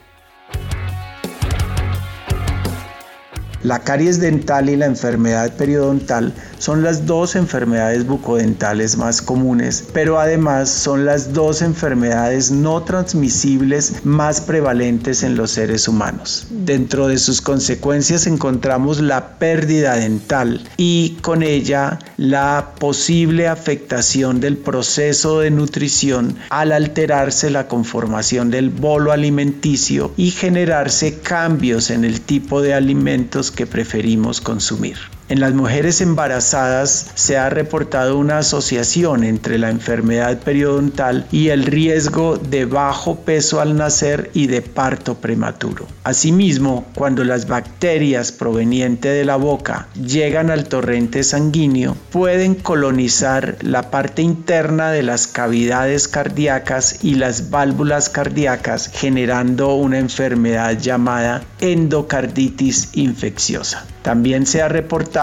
La 3.62 3.80
caries 3.80 4.22
dental 4.22 4.70
y 4.70 4.78
la 4.78 4.86
enfermedad 4.86 5.54
periodontal 5.58 6.34
son 6.60 6.82
las 6.82 7.06
dos 7.06 7.36
enfermedades 7.36 8.08
bucodentales 8.08 8.96
más 8.96 9.22
comunes, 9.22 9.84
pero 9.92 10.18
además 10.18 10.70
son 10.70 11.06
las 11.06 11.34
dos 11.34 11.62
enfermedades 11.62 12.52
no 12.52 12.84
transmisibles 12.84 14.06
más 14.06 14.40
prevalentes 14.40 15.24
en 15.24 15.36
los 15.36 15.52
seres 15.52 15.90
humanos. 15.90 16.48
Dentro 16.50 17.08
de 17.08 17.18
sus 17.18 17.42
consecuencias 17.42 18.28
encontramos 18.28 19.02
la 19.02 19.38
pérdida 19.40 19.96
dental 19.96 20.62
y 20.78 21.18
con 21.22 21.44
ella 21.44 22.00
la 22.16 22.76
posible 22.80 23.50
afectación 23.50 24.40
del 24.40 24.58
proceso 24.58 25.42
de 25.42 25.52
nutrición 25.52 26.38
al 26.50 26.72
alterarse 26.72 27.50
la 27.50 27.68
conformación 27.68 28.52
del 28.52 28.70
bolo 28.70 29.12
alimenticio 29.12 30.14
y 30.16 30.32
generarse 30.32 31.20
cambios 31.20 31.90
en 31.90 32.06
el 32.06 32.22
tipo 32.22 32.62
de 32.62 32.74
alimentos 32.74 33.49
que 33.52 33.66
preferimos 33.66 34.42
consumir. 34.42 34.98
En 35.30 35.42
las 35.42 35.54
mujeres 35.54 36.02
embarazadas 36.02 37.12
se 37.14 37.38
ha 37.38 37.52
reportado 37.52 38.18
una 38.18 38.40
asociación 38.40 39.24
entre 39.24 39.60
la 39.60 39.70
enfermedad 39.70 40.40
periodontal 40.40 41.28
y 41.32 41.50
el 41.50 41.68
riesgo 41.68 42.38
de 42.38 42.66
bajo 42.66 43.20
peso 43.20 43.62
al 43.62 43.78
nacer 43.78 44.32
y 44.34 44.48
de 44.48 44.64
parto 44.64 45.20
prematuro. 45.20 45.86
Asimismo, 46.04 46.88
cuando 46.96 47.24
las 47.24 47.48
bacterias 47.48 48.32
provenientes 48.32 49.14
de 49.14 49.24
la 49.24 49.36
boca 49.36 49.88
llegan 49.94 50.50
al 50.50 50.68
torrente 50.68 51.22
sanguíneo, 51.22 51.96
pueden 52.12 52.56
colonizar 52.56 53.58
la 53.62 53.92
parte 53.92 54.24
interna 54.24 54.90
de 54.90 55.04
las 55.04 55.28
cavidades 55.28 56.08
cardíacas 56.08 57.04
y 57.04 57.14
las 57.14 57.52
válvulas 57.52 58.10
cardíacas, 58.10 58.90
generando 58.92 59.76
una 59.76 60.00
enfermedad 60.00 60.76
llamada 60.80 61.44
endocarditis 61.60 62.90
infecciosa. 62.94 63.86
También 64.02 64.48
se 64.48 64.62
ha 64.62 64.70
reportado 64.70 65.19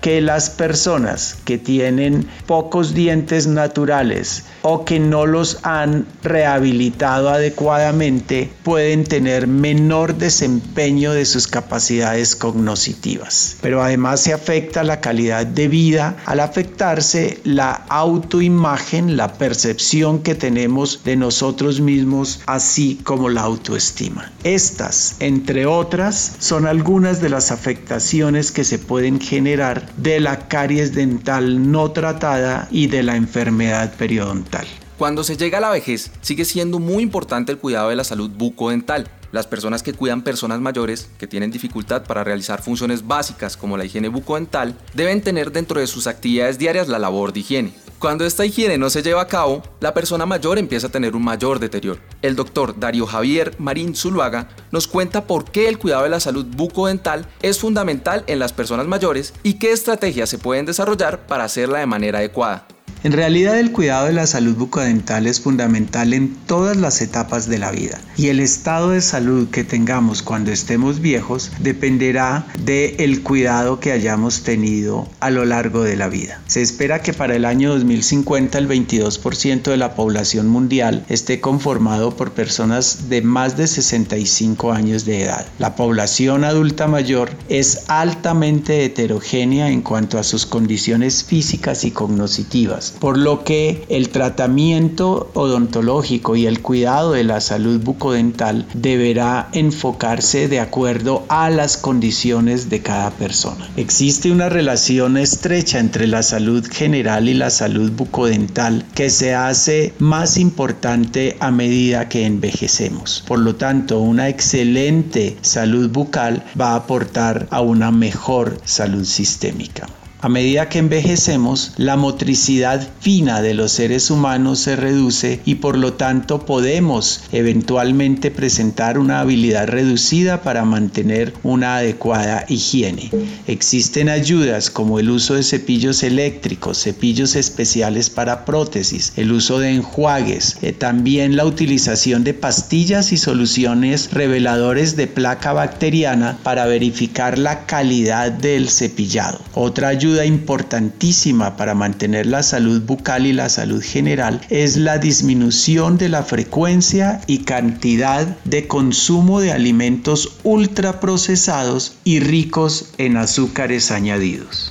que 0.00 0.20
las 0.20 0.50
personas 0.50 1.36
que 1.44 1.58
tienen 1.58 2.28
pocos 2.46 2.94
dientes 2.94 3.46
naturales 3.46 4.44
o 4.62 4.84
que 4.84 4.98
no 4.98 5.26
los 5.26 5.58
han 5.62 6.06
rehabilitado 6.22 7.30
adecuadamente 7.30 8.50
pueden 8.62 9.04
tener 9.04 9.46
menor 9.46 10.16
desempeño 10.16 11.12
de 11.12 11.24
sus 11.24 11.46
capacidades 11.46 12.34
cognitivas. 12.34 13.56
Pero 13.60 13.82
además 13.82 14.20
se 14.20 14.32
afecta 14.32 14.82
la 14.82 15.00
calidad 15.00 15.46
de 15.46 15.68
vida 15.68 16.16
al 16.26 16.40
afectarse 16.40 17.38
la 17.44 17.70
autoimagen, 17.88 19.16
la 19.16 19.34
percepción 19.34 20.22
que 20.22 20.34
tenemos 20.34 21.02
de 21.04 21.16
nosotros 21.16 21.80
mismos, 21.80 22.40
así 22.46 23.00
como 23.04 23.28
la 23.28 23.42
autoestima. 23.42 24.32
Estas, 24.42 25.16
entre 25.20 25.66
otras, 25.66 26.32
son 26.38 26.66
algunas 26.66 27.20
de 27.20 27.28
las 27.28 27.50
afectaciones 27.50 28.50
que 28.50 28.64
se 28.64 28.78
pueden 28.78 29.20
generar 29.20 29.35
de 29.40 30.20
la 30.20 30.48
caries 30.48 30.94
dental 30.94 31.70
no 31.70 31.90
tratada 31.90 32.68
y 32.70 32.86
de 32.86 33.02
la 33.02 33.16
enfermedad 33.16 33.92
periodontal. 33.94 34.66
Cuando 34.98 35.24
se 35.24 35.36
llega 35.36 35.58
a 35.58 35.60
la 35.60 35.70
vejez, 35.70 36.10
sigue 36.22 36.46
siendo 36.46 36.78
muy 36.78 37.02
importante 37.02 37.52
el 37.52 37.58
cuidado 37.58 37.90
de 37.90 37.96
la 37.96 38.04
salud 38.04 38.30
bucodental. 38.30 39.08
Las 39.32 39.46
personas 39.46 39.82
que 39.82 39.92
cuidan 39.92 40.22
personas 40.22 40.60
mayores 40.60 41.10
que 41.18 41.26
tienen 41.26 41.50
dificultad 41.50 42.04
para 42.04 42.24
realizar 42.24 42.62
funciones 42.62 43.06
básicas 43.06 43.58
como 43.58 43.76
la 43.76 43.84
higiene 43.84 44.08
bucodental 44.08 44.74
deben 44.94 45.20
tener 45.20 45.52
dentro 45.52 45.80
de 45.80 45.86
sus 45.86 46.06
actividades 46.06 46.58
diarias 46.58 46.88
la 46.88 46.98
labor 46.98 47.34
de 47.34 47.40
higiene. 47.40 47.72
Cuando 47.98 48.26
esta 48.26 48.44
higiene 48.44 48.76
no 48.76 48.90
se 48.90 49.02
lleva 49.02 49.22
a 49.22 49.26
cabo, 49.26 49.62
la 49.80 49.94
persona 49.94 50.26
mayor 50.26 50.58
empieza 50.58 50.88
a 50.88 50.90
tener 50.90 51.16
un 51.16 51.24
mayor 51.24 51.58
deterioro. 51.58 51.98
El 52.20 52.36
doctor 52.36 52.78
Darío 52.78 53.06
Javier 53.06 53.54
Marín 53.58 53.96
Zuluaga 53.96 54.48
nos 54.70 54.86
cuenta 54.86 55.26
por 55.26 55.50
qué 55.50 55.66
el 55.66 55.78
cuidado 55.78 56.02
de 56.02 56.10
la 56.10 56.20
salud 56.20 56.44
bucodental 56.44 57.26
es 57.40 57.58
fundamental 57.58 58.22
en 58.26 58.38
las 58.38 58.52
personas 58.52 58.86
mayores 58.86 59.32
y 59.42 59.54
qué 59.54 59.72
estrategias 59.72 60.28
se 60.28 60.38
pueden 60.38 60.66
desarrollar 60.66 61.26
para 61.26 61.44
hacerla 61.44 61.78
de 61.78 61.86
manera 61.86 62.18
adecuada. 62.18 62.66
En 63.06 63.12
realidad 63.12 63.56
el 63.60 63.70
cuidado 63.70 64.06
de 64.06 64.12
la 64.12 64.26
salud 64.26 64.56
bucodental 64.56 65.28
es 65.28 65.40
fundamental 65.40 66.12
en 66.12 66.34
todas 66.34 66.76
las 66.76 67.00
etapas 67.00 67.48
de 67.48 67.56
la 67.56 67.70
vida 67.70 68.00
y 68.16 68.30
el 68.30 68.40
estado 68.40 68.90
de 68.90 69.00
salud 69.00 69.48
que 69.48 69.62
tengamos 69.62 70.22
cuando 70.22 70.50
estemos 70.50 70.98
viejos 70.98 71.52
dependerá 71.60 72.48
del 72.64 72.96
el 72.98 73.22
cuidado 73.22 73.78
que 73.78 73.92
hayamos 73.92 74.42
tenido 74.42 75.06
a 75.20 75.30
lo 75.30 75.44
largo 75.44 75.84
de 75.84 75.94
la 75.94 76.08
vida. 76.08 76.40
Se 76.48 76.62
espera 76.62 77.00
que 77.00 77.12
para 77.12 77.36
el 77.36 77.44
año 77.44 77.70
2050 77.74 78.58
el 78.58 78.68
22% 78.68 79.62
de 79.62 79.76
la 79.76 79.94
población 79.94 80.48
mundial 80.48 81.04
esté 81.08 81.40
conformado 81.40 82.16
por 82.16 82.32
personas 82.32 83.08
de 83.08 83.22
más 83.22 83.56
de 83.56 83.68
65 83.68 84.72
años 84.72 85.04
de 85.04 85.22
edad. 85.22 85.46
La 85.60 85.76
población 85.76 86.42
adulta 86.42 86.88
mayor 86.88 87.30
es 87.48 87.84
altamente 87.86 88.84
heterogénea 88.84 89.70
en 89.70 89.82
cuanto 89.82 90.18
a 90.18 90.24
sus 90.24 90.44
condiciones 90.44 91.22
físicas 91.22 91.84
y 91.84 91.92
cognitivas 91.92 92.95
por 92.98 93.18
lo 93.18 93.44
que 93.44 93.84
el 93.88 94.08
tratamiento 94.08 95.30
odontológico 95.34 96.36
y 96.36 96.46
el 96.46 96.62
cuidado 96.62 97.12
de 97.12 97.24
la 97.24 97.40
salud 97.40 97.80
bucodental 97.82 98.66
deberá 98.74 99.48
enfocarse 99.52 100.48
de 100.48 100.60
acuerdo 100.60 101.24
a 101.28 101.50
las 101.50 101.76
condiciones 101.76 102.70
de 102.70 102.82
cada 102.82 103.10
persona. 103.10 103.68
Existe 103.76 104.30
una 104.30 104.48
relación 104.48 105.16
estrecha 105.16 105.78
entre 105.78 106.06
la 106.06 106.22
salud 106.22 106.66
general 106.70 107.28
y 107.28 107.34
la 107.34 107.50
salud 107.50 107.90
bucodental 107.92 108.84
que 108.94 109.10
se 109.10 109.34
hace 109.34 109.92
más 109.98 110.36
importante 110.36 111.36
a 111.40 111.50
medida 111.50 112.08
que 112.08 112.26
envejecemos. 112.26 113.24
Por 113.26 113.38
lo 113.38 113.56
tanto, 113.56 114.00
una 114.00 114.28
excelente 114.28 115.36
salud 115.42 115.90
bucal 115.90 116.44
va 116.58 116.70
a 116.70 116.76
aportar 116.76 117.46
a 117.50 117.60
una 117.60 117.90
mejor 117.90 118.58
salud 118.64 119.04
sistémica. 119.04 119.86
A 120.26 120.28
medida 120.28 120.68
que 120.68 120.80
envejecemos, 120.80 121.74
la 121.76 121.96
motricidad 121.96 122.84
fina 122.98 123.42
de 123.42 123.54
los 123.54 123.70
seres 123.70 124.10
humanos 124.10 124.58
se 124.58 124.74
reduce 124.74 125.40
y 125.44 125.54
por 125.54 125.78
lo 125.78 125.92
tanto 125.92 126.44
podemos 126.44 127.20
eventualmente 127.30 128.32
presentar 128.32 128.98
una 128.98 129.20
habilidad 129.20 129.68
reducida 129.68 130.42
para 130.42 130.64
mantener 130.64 131.32
una 131.44 131.76
adecuada 131.76 132.44
higiene. 132.48 133.08
Existen 133.46 134.08
ayudas 134.08 134.68
como 134.68 134.98
el 134.98 135.10
uso 135.10 135.34
de 135.34 135.44
cepillos 135.44 136.02
eléctricos, 136.02 136.82
cepillos 136.82 137.36
especiales 137.36 138.10
para 138.10 138.44
prótesis, 138.44 139.12
el 139.14 139.30
uso 139.30 139.60
de 139.60 139.76
enjuagues, 139.76 140.58
eh, 140.60 140.72
también 140.72 141.36
la 141.36 141.44
utilización 141.44 142.24
de 142.24 142.34
pastillas 142.34 143.12
y 143.12 143.16
soluciones 143.16 144.10
reveladores 144.12 144.96
de 144.96 145.06
placa 145.06 145.52
bacteriana 145.52 146.36
para 146.42 146.66
verificar 146.66 147.38
la 147.38 147.64
calidad 147.66 148.32
del 148.32 148.70
cepillado. 148.70 149.40
Otra 149.54 149.86
ayuda 149.86 150.15
ayuda 150.16 150.24
importantísima 150.24 151.56
para 151.56 151.74
mantener 151.74 152.26
la 152.26 152.42
salud 152.42 152.80
bucal 152.82 153.26
y 153.26 153.32
la 153.32 153.48
salud 153.48 153.82
general 153.82 154.40
es 154.48 154.76
la 154.76 154.98
disminución 154.98 155.98
de 155.98 156.08
la 156.08 156.22
frecuencia 156.22 157.20
y 157.26 157.44
cantidad 157.44 158.26
de 158.44 158.66
consumo 158.66 159.40
de 159.40 159.52
alimentos 159.52 160.38
ultraprocesados 160.42 161.96
y 162.04 162.20
ricos 162.20 162.92
en 162.98 163.18
azúcares 163.18 163.90
añadidos. 163.90 164.70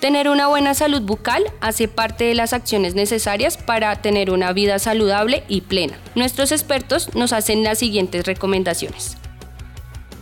Tener 0.00 0.28
una 0.28 0.48
buena 0.48 0.74
salud 0.74 1.02
bucal 1.02 1.44
hace 1.60 1.88
parte 1.88 2.24
de 2.24 2.34
las 2.34 2.52
acciones 2.52 2.94
necesarias 2.94 3.56
para 3.56 4.02
tener 4.02 4.30
una 4.30 4.52
vida 4.52 4.78
saludable 4.78 5.42
y 5.48 5.62
plena. 5.62 5.98
Nuestros 6.14 6.52
expertos 6.52 7.14
nos 7.14 7.32
hacen 7.32 7.64
las 7.64 7.78
siguientes 7.78 8.24
recomendaciones 8.24 9.16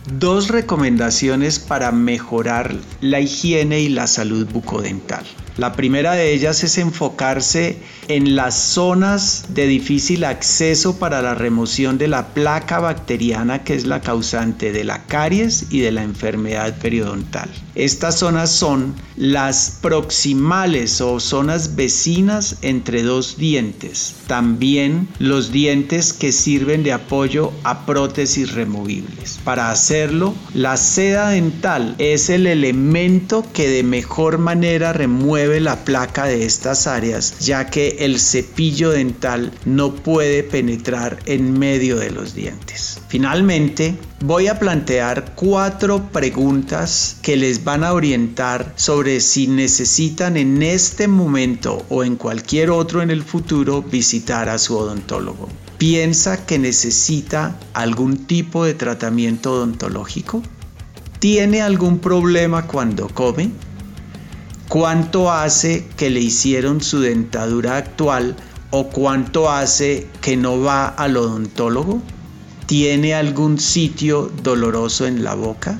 dos 0.07 0.49
recomendaciones 0.49 1.59
para 1.59 1.91
mejorar 1.91 2.75
la 3.01 3.19
higiene 3.19 3.79
y 3.79 3.89
la 3.89 4.07
salud 4.07 4.47
bucodental. 4.51 5.25
La 5.57 5.71
primera 5.71 6.13
de 6.13 6.33
ellas 6.33 6.65
es 6.65 6.77
enfocarse 6.77 7.77
en 8.09 8.35
las 8.35 8.55
zonas 8.55 9.45
de 9.49 9.67
difícil 9.67 10.25
acceso 10.25 10.99
para 10.99 11.21
la 11.21 11.33
remoción 11.33 11.97
de 11.97 12.09
la 12.09 12.33
placa 12.33 12.79
bacteriana 12.79 13.63
que 13.63 13.73
es 13.73 13.85
la 13.85 14.01
causante 14.01 14.73
de 14.73 14.83
la 14.83 15.05
caries 15.05 15.67
y 15.69 15.79
de 15.79 15.93
la 15.93 16.03
enfermedad 16.03 16.77
periodontal. 16.79 17.49
Estas 17.75 18.19
zonas 18.19 18.51
son 18.51 18.95
las 19.15 19.79
proximales 19.81 20.99
o 21.01 21.19
zonas 21.19 21.75
vecinas 21.75 22.57
entre 22.61 23.03
dos 23.03 23.37
dientes. 23.37 24.15
También 24.27 25.07
los 25.19 25.51
dientes 25.51 26.13
que 26.13 26.31
sirven 26.31 26.83
de 26.83 26.93
apoyo 26.93 27.51
a 27.63 27.85
prótesis 27.85 28.53
removibles. 28.53 29.39
Para 29.43 29.71
hacerlo, 29.71 30.33
la 30.53 30.77
seda 30.77 31.29
dental 31.29 31.95
es 31.97 32.29
el 32.29 32.47
elemento 32.47 33.45
que 33.53 33.69
de 33.69 33.83
mejor 33.83 34.37
manera 34.37 34.93
remueve 34.93 35.44
la 35.47 35.85
placa 35.85 36.25
de 36.25 36.45
estas 36.45 36.87
áreas, 36.87 37.39
ya 37.39 37.69
que 37.69 37.97
el 37.99 38.19
cepillo 38.19 38.91
dental 38.91 39.51
no 39.65 39.95
puede 39.95 40.43
penetrar 40.43 41.19
en 41.25 41.57
medio 41.57 41.97
de 41.97 42.11
los 42.11 42.33
dientes. 42.33 42.99
Finalmente, 43.07 43.95
voy 44.21 44.47
a 44.47 44.59
plantear 44.59 45.33
cuatro 45.35 46.09
preguntas 46.11 47.17
que 47.21 47.37
les 47.37 47.63
van 47.63 47.83
a 47.83 47.93
orientar 47.93 48.73
sobre 48.75 49.21
si 49.21 49.47
necesitan 49.47 50.37
en 50.37 50.61
este 50.63 51.07
momento 51.07 51.85
o 51.89 52.03
en 52.03 52.15
cualquier 52.15 52.71
otro 52.71 53.01
en 53.01 53.11
el 53.11 53.23
futuro 53.23 53.81
visitar 53.81 54.49
a 54.49 54.57
su 54.57 54.75
odontólogo. 54.75 55.47
¿Piensa 55.77 56.45
que 56.45 56.57
necesita 56.57 57.59
algún 57.73 58.25
tipo 58.25 58.65
de 58.65 58.73
tratamiento 58.73 59.53
odontológico? 59.53 60.41
¿Tiene 61.19 61.61
algún 61.61 61.99
problema 61.99 62.67
cuando 62.67 63.07
come? 63.07 63.51
¿Cuánto 64.67 65.31
hace 65.31 65.87
que 65.95 66.09
le 66.09 66.19
hicieron 66.19 66.81
su 66.81 66.99
dentadura 66.99 67.77
actual 67.77 68.35
o 68.71 68.87
cuánto 68.89 69.49
hace 69.49 70.07
que 70.21 70.37
no 70.37 70.59
va 70.59 70.87
al 70.87 71.17
odontólogo? 71.17 72.01
¿Tiene 72.65 73.13
algún 73.13 73.59
sitio 73.59 74.31
doloroso 74.41 75.05
en 75.05 75.23
la 75.23 75.35
boca? 75.35 75.77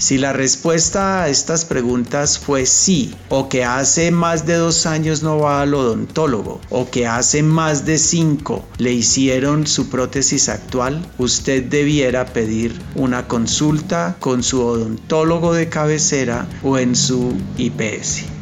Si 0.00 0.16
la 0.16 0.32
respuesta 0.32 1.22
a 1.22 1.28
estas 1.28 1.66
preguntas 1.66 2.38
fue 2.38 2.64
sí, 2.64 3.14
o 3.28 3.50
que 3.50 3.64
hace 3.64 4.10
más 4.10 4.46
de 4.46 4.54
dos 4.54 4.86
años 4.86 5.22
no 5.22 5.40
va 5.40 5.60
al 5.60 5.74
odontólogo, 5.74 6.58
o 6.70 6.88
que 6.88 7.06
hace 7.06 7.42
más 7.42 7.84
de 7.84 7.98
cinco 7.98 8.64
le 8.78 8.94
hicieron 8.94 9.66
su 9.66 9.90
prótesis 9.90 10.48
actual, 10.48 11.06
usted 11.18 11.64
debiera 11.64 12.24
pedir 12.24 12.80
una 12.94 13.28
consulta 13.28 14.16
con 14.20 14.42
su 14.42 14.62
odontólogo 14.62 15.52
de 15.52 15.68
cabecera 15.68 16.48
o 16.62 16.78
en 16.78 16.96
su 16.96 17.34
IPS. 17.58 18.39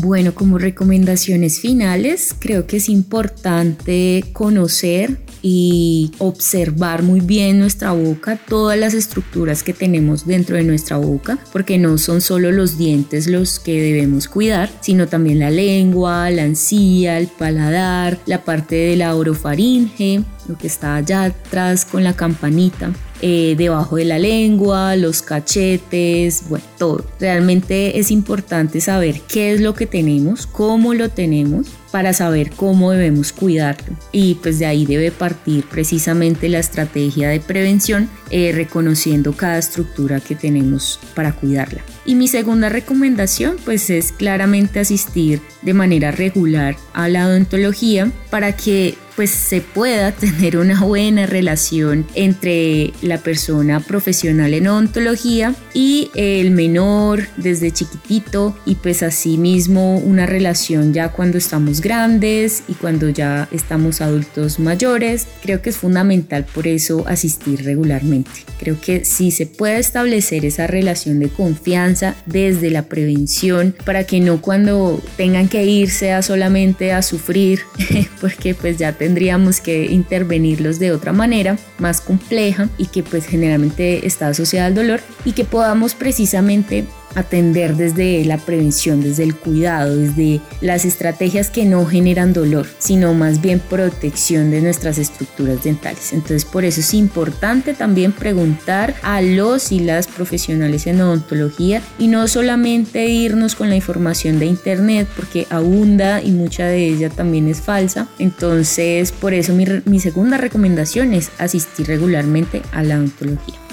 Bueno, 0.00 0.32
como 0.32 0.58
recomendaciones 0.58 1.58
finales, 1.58 2.32
creo 2.38 2.68
que 2.68 2.76
es 2.76 2.88
importante 2.88 4.24
conocer 4.32 5.18
y 5.42 6.12
observar 6.18 7.02
muy 7.02 7.18
bien 7.18 7.58
nuestra 7.58 7.90
boca, 7.90 8.38
todas 8.48 8.78
las 8.78 8.94
estructuras 8.94 9.64
que 9.64 9.72
tenemos 9.72 10.24
dentro 10.24 10.56
de 10.56 10.62
nuestra 10.62 10.98
boca, 10.98 11.40
porque 11.52 11.78
no 11.78 11.98
son 11.98 12.20
solo 12.20 12.52
los 12.52 12.78
dientes 12.78 13.26
los 13.26 13.58
que 13.58 13.82
debemos 13.82 14.28
cuidar, 14.28 14.70
sino 14.80 15.08
también 15.08 15.40
la 15.40 15.50
lengua, 15.50 16.30
la 16.30 16.44
encía, 16.44 17.18
el 17.18 17.26
paladar, 17.26 18.20
la 18.26 18.44
parte 18.44 18.76
de 18.76 18.96
la 18.96 19.16
orofaringe, 19.16 20.22
lo 20.48 20.56
que 20.56 20.66
está 20.66 20.96
allá 20.96 21.24
atrás 21.24 21.84
con 21.84 22.04
la 22.04 22.14
campanita. 22.14 22.92
Eh, 23.20 23.56
debajo 23.58 23.96
de 23.96 24.04
la 24.04 24.18
lengua, 24.18 24.94
los 24.94 25.22
cachetes, 25.22 26.44
bueno, 26.48 26.64
todo. 26.78 27.04
Realmente 27.18 27.98
es 27.98 28.12
importante 28.12 28.80
saber 28.80 29.20
qué 29.22 29.52
es 29.52 29.60
lo 29.60 29.74
que 29.74 29.86
tenemos, 29.86 30.46
cómo 30.46 30.94
lo 30.94 31.08
tenemos 31.08 31.66
para 31.90 32.12
saber 32.12 32.50
cómo 32.50 32.92
debemos 32.92 33.32
cuidarlo. 33.32 33.96
Y 34.12 34.34
pues 34.36 34.60
de 34.60 34.66
ahí 34.66 34.86
debe 34.86 35.10
partir 35.10 35.64
precisamente 35.64 36.48
la 36.48 36.60
estrategia 36.60 37.28
de 37.28 37.40
prevención, 37.40 38.08
eh, 38.30 38.52
reconociendo 38.54 39.32
cada 39.32 39.58
estructura 39.58 40.20
que 40.20 40.36
tenemos 40.36 41.00
para 41.14 41.32
cuidarla. 41.32 41.82
Y 42.04 42.14
mi 42.14 42.28
segunda 42.28 42.68
recomendación 42.68 43.56
pues 43.64 43.90
es 43.90 44.12
claramente 44.12 44.78
asistir 44.78 45.40
de 45.62 45.74
manera 45.74 46.12
regular 46.12 46.76
a 46.92 47.08
la 47.08 47.26
odontología 47.26 48.12
para 48.30 48.54
que 48.54 48.96
pues 49.18 49.30
se 49.30 49.60
pueda 49.60 50.12
tener 50.16 50.56
una 50.56 50.84
buena 50.84 51.26
relación 51.26 52.06
entre 52.14 52.92
la 53.02 53.18
persona 53.18 53.80
profesional 53.80 54.54
en 54.54 54.68
odontología 54.68 55.56
y 55.74 56.12
el 56.14 56.52
menor 56.52 57.26
desde 57.36 57.72
chiquitito 57.72 58.56
y 58.64 58.76
pues 58.76 59.02
así 59.02 59.36
mismo 59.36 59.98
una 59.98 60.24
relación 60.24 60.94
ya 60.94 61.08
cuando 61.08 61.36
estamos 61.36 61.80
grandes 61.80 62.62
y 62.68 62.74
cuando 62.74 63.08
ya 63.08 63.48
estamos 63.50 64.00
adultos 64.00 64.60
mayores. 64.60 65.26
Creo 65.42 65.62
que 65.62 65.70
es 65.70 65.78
fundamental 65.78 66.44
por 66.54 66.68
eso 66.68 67.02
asistir 67.08 67.64
regularmente. 67.64 68.30
Creo 68.60 68.80
que 68.80 69.04
si 69.04 69.32
se 69.32 69.46
puede 69.46 69.80
establecer 69.80 70.44
esa 70.44 70.68
relación 70.68 71.18
de 71.18 71.28
confianza 71.28 72.14
desde 72.26 72.70
la 72.70 72.84
prevención 72.84 73.74
para 73.84 74.04
que 74.04 74.20
no 74.20 74.40
cuando 74.40 75.02
tengan 75.16 75.48
que 75.48 75.64
ir 75.64 75.90
sea 75.90 76.22
solamente 76.22 76.92
a 76.92 77.02
sufrir 77.02 77.62
porque 78.20 78.54
pues 78.54 78.76
ya 78.78 78.92
tendríamos 79.08 79.62
que 79.62 79.86
intervenirlos 79.86 80.78
de 80.78 80.92
otra 80.92 81.14
manera, 81.14 81.56
más 81.78 82.02
compleja 82.02 82.68
y 82.76 82.88
que 82.88 83.02
pues 83.02 83.24
generalmente 83.24 84.06
está 84.06 84.28
asociada 84.28 84.66
al 84.66 84.74
dolor 84.74 85.00
y 85.24 85.32
que 85.32 85.46
podamos 85.46 85.94
precisamente 85.94 86.84
atender 87.14 87.76
desde 87.76 88.24
la 88.24 88.38
prevención, 88.38 89.00
desde 89.00 89.24
el 89.24 89.34
cuidado, 89.34 89.96
desde 89.96 90.40
las 90.60 90.84
estrategias 90.84 91.50
que 91.50 91.64
no 91.64 91.86
generan 91.86 92.32
dolor, 92.32 92.66
sino 92.78 93.14
más 93.14 93.40
bien 93.40 93.60
protección 93.60 94.50
de 94.50 94.60
nuestras 94.60 94.98
estructuras 94.98 95.64
dentales. 95.64 96.12
Entonces 96.12 96.44
por 96.44 96.64
eso 96.64 96.80
es 96.80 96.94
importante 96.94 97.74
también 97.74 98.12
preguntar 98.12 98.94
a 99.02 99.20
los 99.22 99.72
y 99.72 99.80
las 99.80 100.06
profesionales 100.06 100.86
en 100.86 101.00
odontología 101.00 101.82
y 101.98 102.08
no 102.08 102.28
solamente 102.28 103.06
irnos 103.06 103.54
con 103.54 103.68
la 103.68 103.76
información 103.76 104.38
de 104.38 104.46
internet 104.46 105.08
porque 105.16 105.46
abunda 105.50 106.22
y 106.22 106.30
mucha 106.30 106.66
de 106.66 106.86
ella 106.86 107.10
también 107.10 107.48
es 107.48 107.60
falsa. 107.60 108.08
Entonces 108.18 109.12
por 109.12 109.34
eso 109.34 109.52
mi, 109.54 109.66
mi 109.84 110.00
segunda 110.00 110.36
recomendación 110.36 111.14
es 111.14 111.30
asistir 111.38 111.86
regularmente 111.86 112.62
a 112.72 112.82
la 112.82 112.96
odontología. 112.96 113.67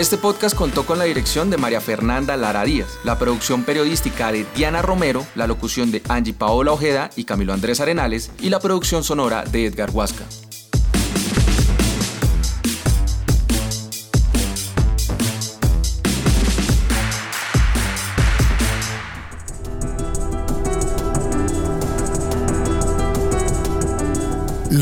Este 0.00 0.16
podcast 0.16 0.56
contó 0.56 0.86
con 0.86 0.98
la 0.98 1.04
dirección 1.04 1.50
de 1.50 1.58
María 1.58 1.78
Fernanda 1.82 2.34
Lara 2.38 2.64
Díaz, 2.64 2.88
la 3.04 3.18
producción 3.18 3.64
periodística 3.64 4.32
de 4.32 4.46
Diana 4.56 4.80
Romero, 4.80 5.26
la 5.34 5.46
locución 5.46 5.90
de 5.90 6.00
Angie 6.08 6.32
Paola 6.32 6.72
Ojeda 6.72 7.10
y 7.16 7.24
Camilo 7.24 7.52
Andrés 7.52 7.80
Arenales 7.80 8.30
y 8.40 8.48
la 8.48 8.60
producción 8.60 9.04
sonora 9.04 9.44
de 9.44 9.66
Edgar 9.66 9.90
Huasca. 9.90 10.24